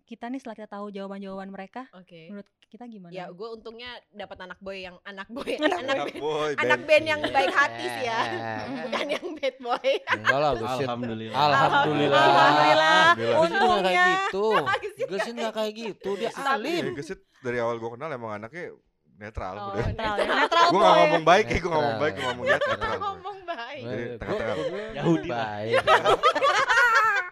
kita 0.06 0.30
nih 0.30 0.38
setelah 0.38 0.54
kita 0.54 0.70
tahu 0.70 0.86
jawaban-jawaban 0.94 1.50
mereka, 1.50 1.90
Oke. 1.90 2.30
menurut 2.30 2.46
kita 2.66 2.84
gimana? 2.84 3.08
Ya, 3.08 3.26
gue 3.28 3.48
untungnya 3.48 3.86
dapat 4.10 4.38
anak 4.40 4.58
boy 4.58 4.78
yang 4.80 4.96
anak 5.02 5.28
boy, 5.28 5.46
Anak 5.54 5.70
anak 5.76 5.94
Anak 5.94 6.06
band, 6.08 6.18
boy 6.18 6.50
anak 6.52 6.66
band. 6.76 6.82
band 6.84 7.04
yang 7.06 7.20
baik 7.24 7.52
hati 7.52 7.84
sih 7.86 8.04
ya, 8.04 8.20
bukan 8.84 9.06
yang 9.08 9.26
bad 9.32 9.56
boy. 9.58 9.90
Enggak 10.12 10.38
lah, 10.38 10.50
bullshit. 10.52 10.84
Alhamdulillah. 10.84 11.36
Alhamdulillah. 11.38 12.20
Alhamdulillah. 12.20 13.04
Untungnya. 13.38 14.04
gitu. 14.26 14.46
Gesit 14.76 15.06
Gesit 15.08 15.34
gak 15.36 15.54
kayak 15.54 15.72
gitu, 15.72 16.10
dia 16.16 16.28
Ya, 16.28 16.42
alim. 16.48 16.84
Gesit 16.92 17.20
dari 17.38 17.58
awal 17.58 17.76
gua 17.76 17.94
kenal 17.94 18.10
emang 18.10 18.34
anaknya 18.36 18.74
netral 19.16 19.54
Oh, 19.56 19.66
udah. 19.72 19.86
netral 19.86 20.14
ya. 20.14 20.26
Netral 20.28 20.66
Gue 20.66 20.74
boy. 20.74 20.82
gak 20.82 20.96
ngomong 20.98 21.24
baik, 21.24 21.44
ya 21.46 21.56
gue 21.56 21.62
gak 21.62 21.72
ngomong 21.72 21.96
baik, 21.96 22.12
gue 22.12 22.24
ngomong 22.26 22.46
netral. 22.46 22.76
Ngomong 22.98 23.38
baik. 23.46 23.82
Jadi 23.82 24.04
tengah-tengah. 24.18 24.56
Yahudi 24.92 25.28
baik. 25.30 25.74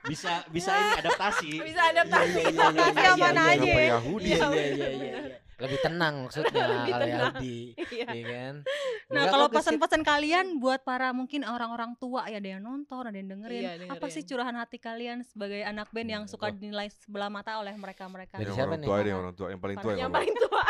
Bisa 0.05 0.33
bisa 0.53 0.71
ini 0.75 0.93
adaptasi. 1.01 1.51
Bisa 1.65 1.83
adaptasi. 1.91 2.41
Iya, 2.41 2.51
iya, 2.51 2.53
iya, 2.53 2.67
Adaptasi 2.69 3.21
iya, 3.21 3.31
iya, 3.33 3.45
aja 3.49 3.65
iya. 3.65 3.75
ya. 3.75 3.87
Yahudi. 3.97 4.29
Iya 4.29 4.47
iya 4.53 4.67
iya 4.69 4.89
iya. 4.93 5.21
Lebih 5.55 5.79
tenang 5.87 6.15
maksudnya 6.27 6.51
Lebih 6.51 6.67
kalau 6.67 6.83
tenang. 6.85 7.09
Yahudi. 7.15 7.57
Iya. 7.95 8.07
Iya 8.11 8.25
kan? 8.27 8.55
Nah, 8.65 9.21
Enggak 9.23 9.33
kalau 9.33 9.47
pesan-pesan 9.49 10.03
kalian 10.03 10.47
buat 10.59 10.81
para 10.83 11.09
mungkin 11.15 11.41
orang-orang 11.47 11.95
tua 11.97 12.27
ya 12.27 12.43
ada 12.43 12.49
yang 12.59 12.63
nonton, 12.65 13.07
ada 13.07 13.15
yang 13.17 13.31
dengerin. 13.31 13.63
Iya, 13.63 13.71
Apa 13.87 14.03
dengerin. 14.03 14.13
sih 14.13 14.23
curahan 14.27 14.57
hati 14.59 14.79
kalian 14.83 15.23
sebagai 15.23 15.63
anak 15.63 15.89
band 15.95 16.09
yang 16.11 16.25
suka 16.27 16.51
dinilai 16.51 16.91
sebelah 16.91 17.31
mata 17.31 17.57
oleh 17.63 17.73
mereka-mereka? 17.79 18.43
Dari 18.43 18.51
Yang 18.51 18.61
orang 18.61 18.83
tua 18.83 18.97
aja 18.99 19.09
yang 19.09 19.21
orang 19.23 19.35
tua, 19.39 19.47
yang 19.55 19.61
paling 19.63 19.77
tua 19.79 19.91
Yang 19.95 19.95
yang 19.95 20.05
Yang 20.05 20.13
paling 20.19 20.35
tua. 20.37 20.63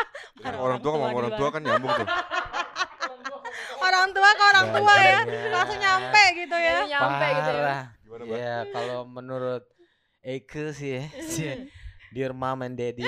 Orang 0.45 0.79
tua 0.83 0.91
sama 0.93 1.05
orang 1.09 1.31
tua 1.33 1.47
mana? 1.49 1.55
kan 1.55 1.61
nyambung 1.65 1.91
tuh. 1.95 2.07
Orang 3.95 4.11
tua 4.11 4.29
ke 4.35 4.43
orang 4.43 4.67
tua 4.75 4.95
ya, 4.99 5.19
langsung 5.55 5.79
nyampe 5.79 6.23
gitu 6.35 6.55
ya. 6.59 6.73
Yang 6.83 6.89
nyampe 6.91 7.25
gitu 7.31 7.51
ya. 7.51 7.63
Parah. 7.63 7.83
Gimana, 8.03 8.23
Bang? 8.27 8.39
Ya 8.39 8.57
kalau 8.75 8.99
menurut 9.07 9.63
Eke 10.25 10.73
sih 10.75 10.99
ya, 10.99 11.03
si 11.23 11.43
Dear 12.15 12.31
Mom 12.31 12.63
and 12.63 12.75
Daddy, 12.79 13.03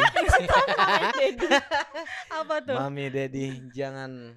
Apa 2.27 2.55
tuh? 2.59 2.75
Mami 2.75 3.07
Daddy 3.07 3.71
jangan 3.71 4.35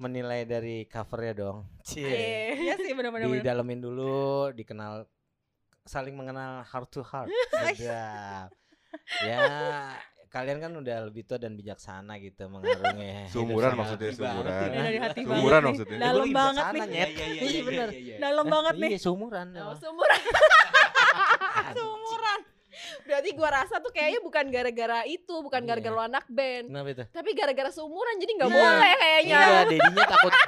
menilai 0.00 0.48
dari 0.48 0.88
covernya 0.88 1.32
dong. 1.36 1.68
Cie. 1.84 2.56
Iya 2.56 2.80
sih 2.80 2.96
benar-benar. 2.96 3.28
benar. 3.28 3.44
Didalemin 3.44 3.80
dulu, 3.84 4.48
dikenal 4.56 5.04
saling 5.84 6.16
mengenal 6.16 6.64
heart 6.64 6.88
to 6.88 7.04
heart. 7.04 7.28
Ya 9.22 9.46
kalian 10.30 10.58
kan 10.58 10.70
udah 10.72 10.96
lebih 11.04 11.22
tua 11.22 11.36
dan 11.36 11.52
bijaksana 11.52 12.14
gitu 12.18 12.46
mengarungi. 12.46 13.26
Seumuran 13.34 13.68
saya. 13.68 13.78
maksudnya 13.78 14.08
ya. 14.08 14.70
Dari 14.70 14.98
hati 14.98 15.20
Seumuran 15.20 15.42
banget 15.42 15.50
nih. 15.50 15.66
maksudnya. 15.68 15.98
Dalam 15.98 16.24
Gua 16.24 16.36
banget 16.38 16.64
nih. 16.64 16.80
Iya, 16.80 16.86
iya, 16.86 17.04
Iya, 17.10 17.42
iya, 17.42 17.62
bener. 17.62 17.88
iya, 17.88 18.00
iya. 18.00 18.16
Dalam 18.16 18.46
banget 18.46 18.74
nih. 18.76 18.90
Iya, 18.90 18.98
seumuran. 19.00 19.46
Oh. 19.52 19.74
Anjing. 19.74 19.82
seumuran. 21.76 22.40
Berarti 23.02 23.30
gua 23.34 23.48
rasa 23.52 23.74
tuh 23.76 23.90
kayaknya 23.90 24.20
bukan 24.20 24.44
gara-gara 24.48 24.98
itu, 25.04 25.34
bukan 25.36 25.60
Iya. 25.60 25.68
gara-gara 25.68 25.92
lo 25.92 26.02
anak 26.02 26.24
band. 26.28 26.66
Kenapa 26.70 26.88
itu? 26.88 27.04
Tapi 27.10 27.30
gara-gara 27.34 27.70
seumuran 27.70 28.14
jadi 28.16 28.32
nggak 28.32 28.48
Iya. 28.48 28.56
boleh 28.56 28.92
kayaknya. 28.96 29.38
Iya, 29.40 29.60
dedinya 29.66 30.04
takut. 30.06 30.32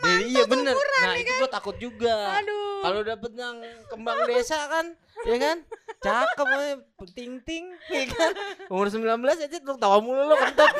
Dedi 0.00 0.32
iya 0.32 0.42
bener. 0.46 0.72
Nah, 0.72 1.12
itu 1.14 1.32
gua 1.36 1.50
takut 1.50 1.76
juga. 1.76 2.40
Aduh. 2.40 2.69
Kalau 2.80 3.00
dapet 3.04 3.32
yang 3.36 3.56
kembang 3.86 4.18
desa 4.24 4.58
kan, 4.66 4.86
ya 5.28 5.36
kan? 5.36 5.56
Cakep 6.00 6.46
aja, 6.48 6.74
ting 7.12 7.44
ting, 7.44 7.64
ya 7.92 8.04
kan? 8.08 8.32
Umur 8.72 8.88
19 8.88 9.04
aja 9.20 9.58
lu 9.60 9.76
tawa 9.76 10.00
mulu 10.00 10.32
lu 10.32 10.36
kentut. 10.36 10.72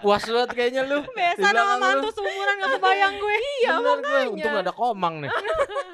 Puas 0.00 0.24
banget 0.24 0.50
kayaknya 0.56 0.82
lu. 0.88 1.04
Biasa 1.04 1.48
sama 1.52 1.88
lu. 1.92 2.08
tuh 2.08 2.12
seumuran 2.16 2.54
gak 2.56 2.70
kebayang 2.80 3.14
gue. 3.20 3.36
Iya, 3.36 3.70
Bener 3.76 3.80
gue, 3.80 3.94
makanya. 4.00 4.28
untung 4.32 4.56
ada 4.56 4.72
komang 4.72 5.14
nih. 5.20 5.30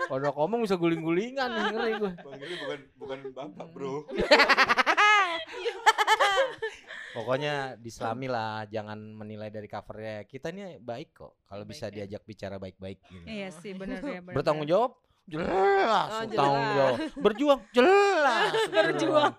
Kalau 0.06 0.18
ada 0.22 0.30
komang 0.30 0.60
bisa 0.62 0.78
guling-gulingan 0.78 1.48
nih, 1.50 1.62
ngeri 1.74 1.92
gue. 1.98 2.12
Bang 2.14 2.38
ini 2.38 2.54
bukan 2.62 2.78
bukan 3.02 3.18
bapak, 3.34 3.66
Bro. 3.74 3.94
Pokoknya 7.16 7.80
diselami 7.80 8.28
lah, 8.28 8.68
jangan 8.68 9.00
menilai 9.00 9.48
dari 9.48 9.64
covernya. 9.64 10.28
Kita 10.28 10.52
ini 10.52 10.76
baik 10.76 11.16
kok, 11.16 11.32
kalau 11.48 11.64
bisa 11.64 11.88
ya. 11.88 12.04
diajak 12.04 12.28
bicara 12.28 12.60
baik-baik. 12.60 13.00
gitu. 13.08 13.24
Iya 13.24 13.48
sih 13.56 13.72
bener 13.72 14.04
ya. 14.04 14.20
bener, 14.20 14.34
Bertanggung 14.36 14.68
bener. 14.68 14.76
jawab, 14.76 14.92
jelas. 15.24 16.10
Oh, 16.12 16.20
Bertanggung 16.28 16.60
jelas. 16.60 16.76
jawab. 16.76 16.96
Berjuang, 17.16 17.60
jelas. 17.72 18.52
Berjuang. 18.74 19.32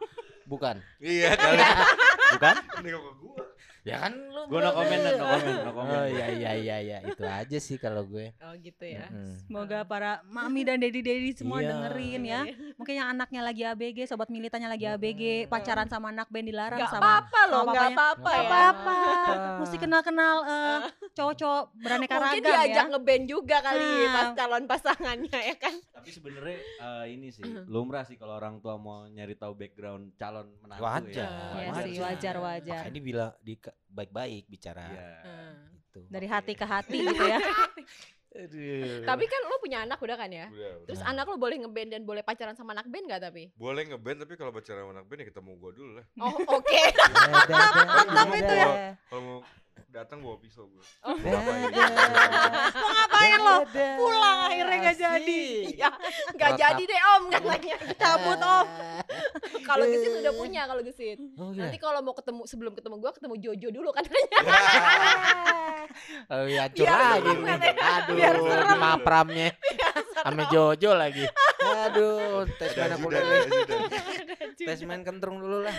Bukan, 0.47 0.75
Iya 0.97 1.35
kali. 1.35 1.59
bukan? 2.39 2.55
Ini 2.81 2.89
kok 2.89 3.01
ke 3.03 3.11
gua. 3.19 3.43
Ya 3.87 3.97
kan 3.99 4.11
lu. 4.11 4.41
Gue 4.47 4.59
no 4.59 4.69
comment, 4.69 4.99
no 4.99 5.11
comment, 5.17 5.57
no 5.57 5.71
comment. 5.71 5.95
Oh 5.97 6.05
iya 6.05 6.27
iya 6.29 6.51
iya 6.53 6.75
iya, 6.77 6.97
itu 7.01 7.23
aja 7.23 7.57
sih 7.57 7.75
kalau 7.75 8.03
gue. 8.03 8.35
Oh 8.37 8.51
gitu 8.53 8.83
ya. 8.83 9.07
Mm. 9.07 9.35
Semoga 9.41 9.83
para 9.83 10.19
mami 10.25 10.61
dan 10.61 10.75
dedi-dedi 10.77 11.31
semua 11.33 11.59
Iya. 11.59 11.71
dengerin 11.71 12.21
ya. 12.21 12.41
Mungkin 12.75 12.93
yang 12.93 13.07
anaknya 13.09 13.41
lagi 13.41 13.63
ABG, 13.63 14.03
sobat 14.05 14.27
militannya 14.27 14.67
lagi 14.67 14.85
ABG, 14.85 15.21
pacaran 15.47 15.87
sama 15.87 16.09
anak 16.09 16.27
band 16.27 16.45
dilarang 16.45 16.77
Gak 16.77 16.91
sama 16.91 17.23
apa-apa 17.23 17.41
loh, 17.45 17.57
sama 17.57 17.63
gak 17.65 17.79
papanya. 17.79 17.95
apa-apa 17.95 18.19
Nggak 18.19 18.35
ya. 18.35 18.47
apa-apa. 18.47 18.93
apa-apa. 18.93 19.33
Mesti 19.61 19.77
kenal-kenal 19.77 20.35
eh, 20.43 20.79
cowok-cowok 21.13 21.63
beraneka 21.77 22.13
Mungkin 22.13 22.27
ragam 22.37 22.43
diajak 22.45 22.75
ya. 22.77 22.91
ngeband 22.91 23.23
juga 23.25 23.57
kali 23.61 23.79
Nah. 23.79 24.11
pas 24.13 24.27
calon 24.33 24.63
pasangannya 24.65 25.39
ya 25.43 25.55
kan. 25.55 25.75
Tapi 25.93 26.09
sebenarnya 26.09 26.57
eh, 26.59 27.05
ini 27.09 27.27
sih 27.29 27.41
lumrah 27.65 28.03
sih 28.03 28.15
kalau 28.15 28.35
orang 28.35 28.59
tua 28.59 28.75
mau 28.75 29.07
nyari 29.07 29.33
tahu 29.33 29.55
background 29.55 30.11
calon 30.13 30.51
menantu 30.59 30.83
Wajar. 30.83 31.23
ya. 31.23 31.27
Iya 31.27 31.69
Wajar. 31.69 31.83
sih, 31.83 31.95
wajar 31.99 32.35
wajar. 32.37 32.75
Makanya 32.77 32.93
dibilang 32.93 33.31
di 33.39 33.53
baik-baik 33.87 34.45
bicara. 34.45 34.85
Iya. 34.87 35.09
Gitu. 35.73 35.99
Dari 36.07 36.27
hati 36.27 36.53
ke 36.53 36.65
hati 36.65 36.97
gitu 37.07 37.23
ya. 37.23 37.39
Aduh. 38.37 39.01
Tapi 39.01 39.25
kan 39.25 39.41
lu 39.43 39.57
punya 39.57 39.81
anak 39.81 39.97
udah 39.97 40.13
kan 40.13 40.29
ya? 40.29 40.45
Udah, 40.47 40.71
udah. 40.77 40.85
Terus 40.85 41.01
Nah. 41.01 41.09
anak 41.09 41.25
lu 41.25 41.37
boleh 41.37 41.57
ngeband 41.57 41.89
dan 41.89 42.01
boleh 42.03 42.21
pacaran 42.21 42.53
sama 42.53 42.77
anak 42.77 42.85
band 42.85 43.09
gak 43.09 43.23
tapi? 43.23 43.49
Boleh 43.55 43.87
ngeband 43.87 44.21
tapi 44.21 44.37
kalau 44.37 44.51
pacaran 44.51 44.83
sama 44.83 44.93
anak 44.93 45.05
band 45.05 45.19
ya 45.21 45.27
ketemu 45.27 45.51
gua 45.57 45.71
dulu 45.73 45.91
lah. 45.97 46.05
Oh 46.21 46.37
oke. 46.53 46.81
Mantap 47.97 48.29
itu 48.35 48.53
ya. 48.53 48.67
Kalau 49.09 49.21
mau 49.23 49.37
datang 49.89 50.19
bawa 50.21 50.37
pisau 50.37 50.69
gua. 50.69 50.83
Oh. 51.01 51.17
Ngapain? 51.17 51.65
Mau 52.77 52.89
ngapain 52.93 53.39
lo? 53.39 53.55
Pulang 53.97 54.39
akhirnya 54.45 54.77
gak 54.85 54.97
jadi. 54.99 55.45
Ya, 55.81 55.89
nggak 56.33 56.51
Protap. 56.53 56.61
jadi 56.77 56.83
deh 56.83 57.01
om 57.15 57.23
katanya. 57.29 57.75
Cabut 57.95 58.39
om. 58.39 58.67
Kalau 59.63 59.83
gesit 59.83 60.11
udah 60.17 60.33
punya 60.33 60.61
kalau 60.65 60.81
gesit. 60.81 61.17
Oh, 61.35 61.51
iya. 61.51 61.65
Nanti 61.65 61.77
kalau 61.77 61.99
mau 62.01 62.11
ketemu 62.11 62.41
sebelum 62.43 62.73
ketemu 62.73 62.95
gua 62.97 63.11
ketemu 63.11 63.33
Jojo 63.37 63.67
dulu 63.71 63.89
katanya. 63.91 64.39
Oh 66.29 66.45
iya, 66.45 66.67
lagi 66.67 66.77
serem 66.77 67.41
nih. 67.41 67.47
katanya. 67.47 67.81
Aduh, 67.97 68.13
Biar 68.13 68.35
serem. 68.37 68.77
mapramnya. 68.77 69.49
Sama 70.21 70.43
Jojo 70.51 70.91
lagi. 70.93 71.25
Aduh, 71.87 72.43
tes 72.59 72.75
main 72.75 72.91
aku 72.93 73.07
dulu. 73.07 73.35
Tes 74.59 74.79
main 74.83 75.01
kentrung 75.01 75.41
dulu 75.41 75.65
lah. 75.65 75.73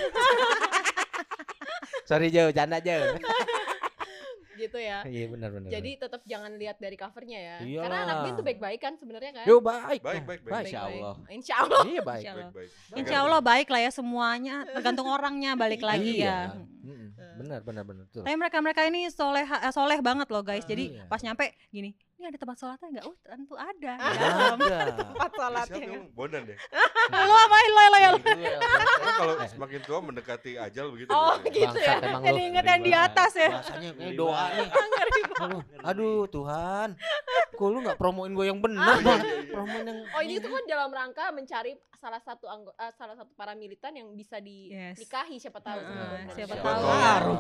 Sorry 2.09 2.33
Jo, 2.33 2.49
canda 2.51 2.81
Jo. 2.81 3.21
Gitu 4.59 4.79
ya. 4.79 5.07
Iya 5.07 5.27
benar 5.31 5.49
benar. 5.55 5.71
Jadi 5.71 5.91
tetap 5.97 6.21
jangan 6.27 6.53
lihat 6.59 6.77
dari 6.77 6.97
covernya 6.99 7.39
ya. 7.39 7.57
Iyalah. 7.63 7.83
Karena 7.87 7.99
anak 8.03 8.17
band 8.27 8.35
tuh 8.35 8.45
baik-baik 8.45 8.81
kan 8.83 8.93
sebenarnya 8.99 9.33
kan? 9.33 9.45
Yo 9.47 9.63
baik. 9.63 10.03
Baik, 10.03 10.23
baik, 10.27 10.41
baik. 10.43 10.67
Insya 10.67 10.81
Allah. 10.85 11.15
Insya 11.31 11.55
Allah. 11.63 11.83
Iya 11.87 12.03
baik. 12.03 12.23
Insya 12.23 12.33
Allah. 12.35 12.51
Baik, 12.51 12.55
baik. 12.69 12.99
Insya 12.99 13.17
Allah 13.23 13.41
baik 13.41 13.69
lah 13.71 13.81
ya 13.81 13.91
semuanya, 13.95 14.57
tergantung 14.69 15.07
orangnya 15.07 15.55
balik 15.55 15.81
lagi 15.81 16.21
Iya. 16.21 16.59
ya. 16.59 16.67
Benar 17.39 17.61
benar 17.63 17.85
benar. 17.87 18.05
Tapi 18.11 18.35
mereka 18.35 18.59
mereka 18.59 18.83
ini 18.83 19.07
soleh 19.15 19.47
eh, 19.47 19.73
soleh 19.73 20.03
banget 20.03 20.27
loh 20.27 20.43
guys. 20.43 20.67
Jadi 20.67 20.99
Iya. 20.99 21.07
pas 21.07 21.23
nyampe 21.23 21.55
gini, 21.71 21.95
ini 22.19 22.35
ada 22.35 22.39
tempat 22.43 22.57
sholatnya 22.59 22.89
nggak? 22.99 23.07
Oh 23.07 23.15
tentu 23.23 23.55
ada. 23.55 23.93
Ah. 24.03 24.11
Ada. 24.59 24.79
Tempat 24.91 25.31
Siapa 25.31 25.39
sholatnya. 25.39 25.87
yang 25.87 26.07
bondan 26.19 26.43
deh? 26.51 26.59
Lo 27.15 27.35
apain 27.47 27.71
lo 27.71 27.83
lo 27.87 27.99
ya 28.03 28.11
kalau 29.19 29.35
semakin 29.47 29.81
tua 29.87 29.99
mendekati 30.03 30.59
ajal 30.59 30.91
begitu. 30.95 31.11
Oh, 31.15 31.35
gitu 31.47 31.79
ya. 31.79 31.99
Jadi 31.99 32.41
lu. 32.43 32.49
inget 32.55 32.65
yang 32.67 32.83
di 32.83 32.93
atas 32.95 33.33
ya. 33.39 33.51
Kayak 33.63 33.95
Ngeri 33.99 34.15
doa 34.19 34.45
nih. 34.51 34.69
Aduh, 35.87 36.27
Tuhan. 36.31 36.89
Kok 37.59 37.69
lu 37.75 37.79
gak 37.83 37.99
promoin 37.99 38.31
gue 38.31 38.47
yang 38.47 38.63
benar, 38.63 38.99
Bang? 39.03 39.23
Promoin 39.51 39.85
yang 39.87 39.99
Oh 40.15 40.21
ini 40.23 40.39
tuh 40.39 40.51
kan 40.51 40.65
dalam 40.71 40.91
rangka 40.95 41.31
mencari 41.35 41.75
salah 41.99 42.21
satu 42.21 42.47
anggo- 42.47 42.73
eh, 42.73 42.93
salah 42.93 43.13
satu 43.13 43.35
paramilitan 43.35 43.91
yang 43.93 44.07
bisa 44.13 44.39
dinikahi 44.39 45.35
siapa 45.37 45.59
tahu 45.59 45.77
Bondan. 45.77 46.31
siapa 46.31 46.55
Siapa 46.55 46.71
tahu. 46.73 47.33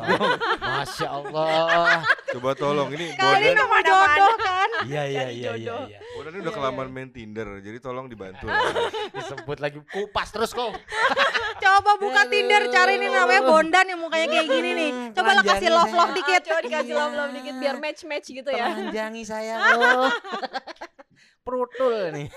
Masya 0.61 1.09
Allah. 1.09 2.03
Coba 2.29 2.51
tolong 2.53 2.90
ini 2.90 3.14
Kali 3.14 3.23
bondan. 3.47 3.55
nomor 3.57 3.81
jodoh 3.81 4.35
kan. 4.37 4.71
Iya 4.85 5.03
iya 5.07 5.27
iya 5.31 5.51
iya. 5.55 5.75
iya. 5.87 5.99
Bondan 6.12 6.33
ini 6.33 6.40
udah 6.40 6.51
Iya, 6.51 6.59
kelamaan 6.59 6.88
main 6.88 7.09
Tinder, 7.09 7.49
jadi 7.59 7.79
tolong 7.79 8.07
dibantu. 8.07 8.51
Disebut 9.16 9.59
lagi 9.59 9.79
kupas 9.85 10.29
terus 10.29 10.51
kok. 10.51 10.75
Coba 11.64 11.94
buka. 11.97 12.27
Tinder 12.27 12.66
cari 12.68 12.99
nih 12.99 13.09
namanya 13.09 13.42
Bondan 13.44 13.87
yang 13.87 14.01
mukanya 14.01 14.27
kayak 14.29 14.47
gini 14.49 14.71
nih. 14.73 14.90
Coba 15.12 15.31
lah 15.33 15.44
kasih 15.44 15.71
love 15.71 15.92
love 15.92 16.12
dikit. 16.12 16.42
Coba 16.44 16.61
dikasih 16.61 16.92
Iya. 16.92 17.01
love 17.01 17.14
love 17.16 17.33
dikit 17.33 17.55
biar 17.57 17.77
match 17.79 18.03
match 18.05 18.27
gitu 18.29 18.51
ya. 18.51 18.66
Telanjangi 18.68 19.23
saya 19.23 19.55
lo. 19.79 20.11
Perutul 21.40 22.12
nih. 22.12 22.29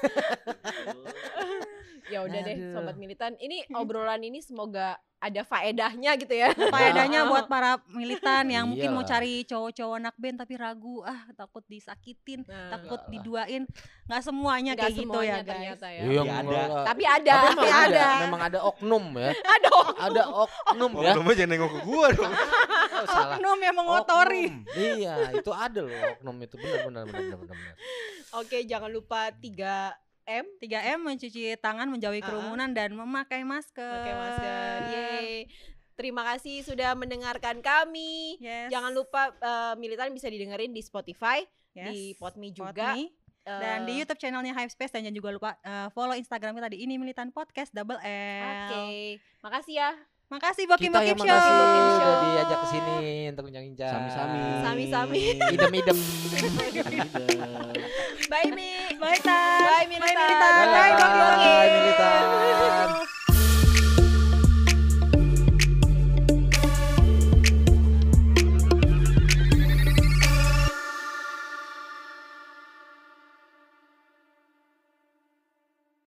Ya 2.12 2.20
udah 2.22 2.40
deh 2.44 2.58
sobat 2.72 2.96
militan. 2.96 3.32
Ini 3.40 3.72
obrolan 3.74 4.22
ini 4.22 4.44
semoga 4.44 5.00
ada 5.22 5.46
faedahnya 5.46 6.18
gitu 6.18 6.34
ya. 6.34 6.50
Faedahnya 6.50 7.22
buat 7.30 7.46
para 7.46 7.78
militan 7.94 8.50
yang 8.50 8.66
mungkin 8.66 8.90
mau 8.90 9.06
Iyalah. 9.06 9.22
cari 9.22 9.46
cowok-cowok 9.46 9.96
anak 10.02 10.16
band 10.18 10.38
tapi 10.42 10.54
ragu, 10.58 11.06
ah 11.06 11.30
takut 11.38 11.62
disakitin, 11.70 12.42
Nah, 12.50 12.74
takut 12.74 13.06
diduain. 13.06 13.70
Nggak 14.10 14.22
semuanya 14.26 14.72
nggak 14.74 14.82
kayak 14.82 14.98
gitu 14.98 15.06
ya 15.06 15.06
semuanya 15.06 15.38
guys. 15.38 15.50
ternyata 15.54 15.88
ya. 15.94 16.02
Iya, 16.02 16.22
Tapi 16.26 16.34
ada. 16.34 16.62
Tapi 16.82 17.04
ada, 17.06 17.36
Tapi 17.38 17.46
tapi 17.46 17.62
memang 17.62 17.86
ada. 17.86 18.08
Memang 18.26 18.42
ada 18.50 18.60
oknum 18.66 19.04
ya. 19.14 19.30
Ada. 19.62 19.70
Ada 20.02 20.24
oknum 20.26 20.92
ya. 20.98 21.12
Oknumnya 21.14 21.36
jangan 21.38 21.52
nengok 21.54 21.70
ke 21.70 21.80
gua 21.86 22.08
dong. 22.12 22.34
Oh, 22.92 23.08
salah. 23.08 23.34
Oknum 23.40 23.58
yang 23.62 23.74
mengotori. 23.74 24.46
Oknum. 24.52 24.78
Iya, 24.78 25.14
itu 25.34 25.50
ada 25.50 25.80
loh 25.82 25.94
oknum 26.18 26.36
itu 26.44 26.54
benar 26.54 26.80
benar 26.86 27.04
benar 27.08 27.38
benar 27.40 27.56
benar. 27.58 27.76
Oke, 28.38 28.58
jangan 28.62 28.90
lupa 28.94 29.34
3 29.34 29.96
M 30.24 30.44
3M 30.58 31.00
mencuci 31.00 31.54
tangan, 31.58 31.86
menjauhi 31.86 32.20
kerumunan 32.20 32.70
dan 32.70 32.92
memakai 32.92 33.42
masker. 33.42 33.78
pakai 33.78 34.14
masker. 34.14 34.78
Yeay. 34.88 35.30
Terima 35.94 36.22
kasih 36.26 36.62
sudah 36.62 36.94
mendengarkan 36.94 37.60
kami. 37.60 38.36
Yes. 38.38 38.70
Jangan 38.70 38.92
lupa 38.92 39.32
eh, 39.32 39.74
militan 39.76 40.10
bisa 40.10 40.26
didengerin 40.26 40.70
di 40.70 40.80
Spotify, 40.80 41.42
Yes. 41.72 41.88
di 41.88 42.00
Podme 42.16 42.50
juga. 42.50 42.92
Podme. 42.92 43.08
dan 43.42 43.84
di 43.84 43.92
Eh, 43.92 43.96
YouTube 43.98 44.18
channelnya 44.18 44.52
Hype 44.52 44.70
Space 44.70 44.92
dan 44.92 45.02
jangan 45.02 45.16
juga 45.16 45.30
lupa 45.32 45.50
eh, 45.60 45.88
follow 45.90 46.14
Instagram 46.14 46.54
kita 46.54 46.68
di 46.70 46.78
ini 46.80 46.96
militan 46.96 47.30
podcast 47.30 47.72
double 47.72 47.98
L. 47.98 48.68
Oke, 48.68 49.18
makasih 49.42 49.74
ya. 49.76 49.90
Makasih 50.28 50.64
Bokim 50.64 50.88
Kita 50.88 51.04
yang 51.04 51.12
Show. 51.12 51.28
makasih 51.28 51.52
Bokim 51.52 51.84
Show. 51.92 52.08
udah 52.08 52.20
diajak 52.24 52.56
ke 52.56 52.68
sini 52.70 52.96
untuk 53.28 53.44
bincang-bincang. 53.46 53.92
Sami-sami. 53.92 54.40
Sami-sami. 54.64 55.22
Idem-idem. 55.52 55.92
Bye 58.32 58.50
Mi. 58.56 58.71
Bye, 59.02 59.18
Tan. 59.18 59.66
Bye, 59.66 59.88
Militan. 59.90 60.14
Bye, 60.14 60.54
Militan. 60.62 60.74
Bye, 60.78 60.94
Bang 61.02 61.16
Yogi. 61.18 61.46
Bye, 61.50 61.70
Militan. 61.74 62.41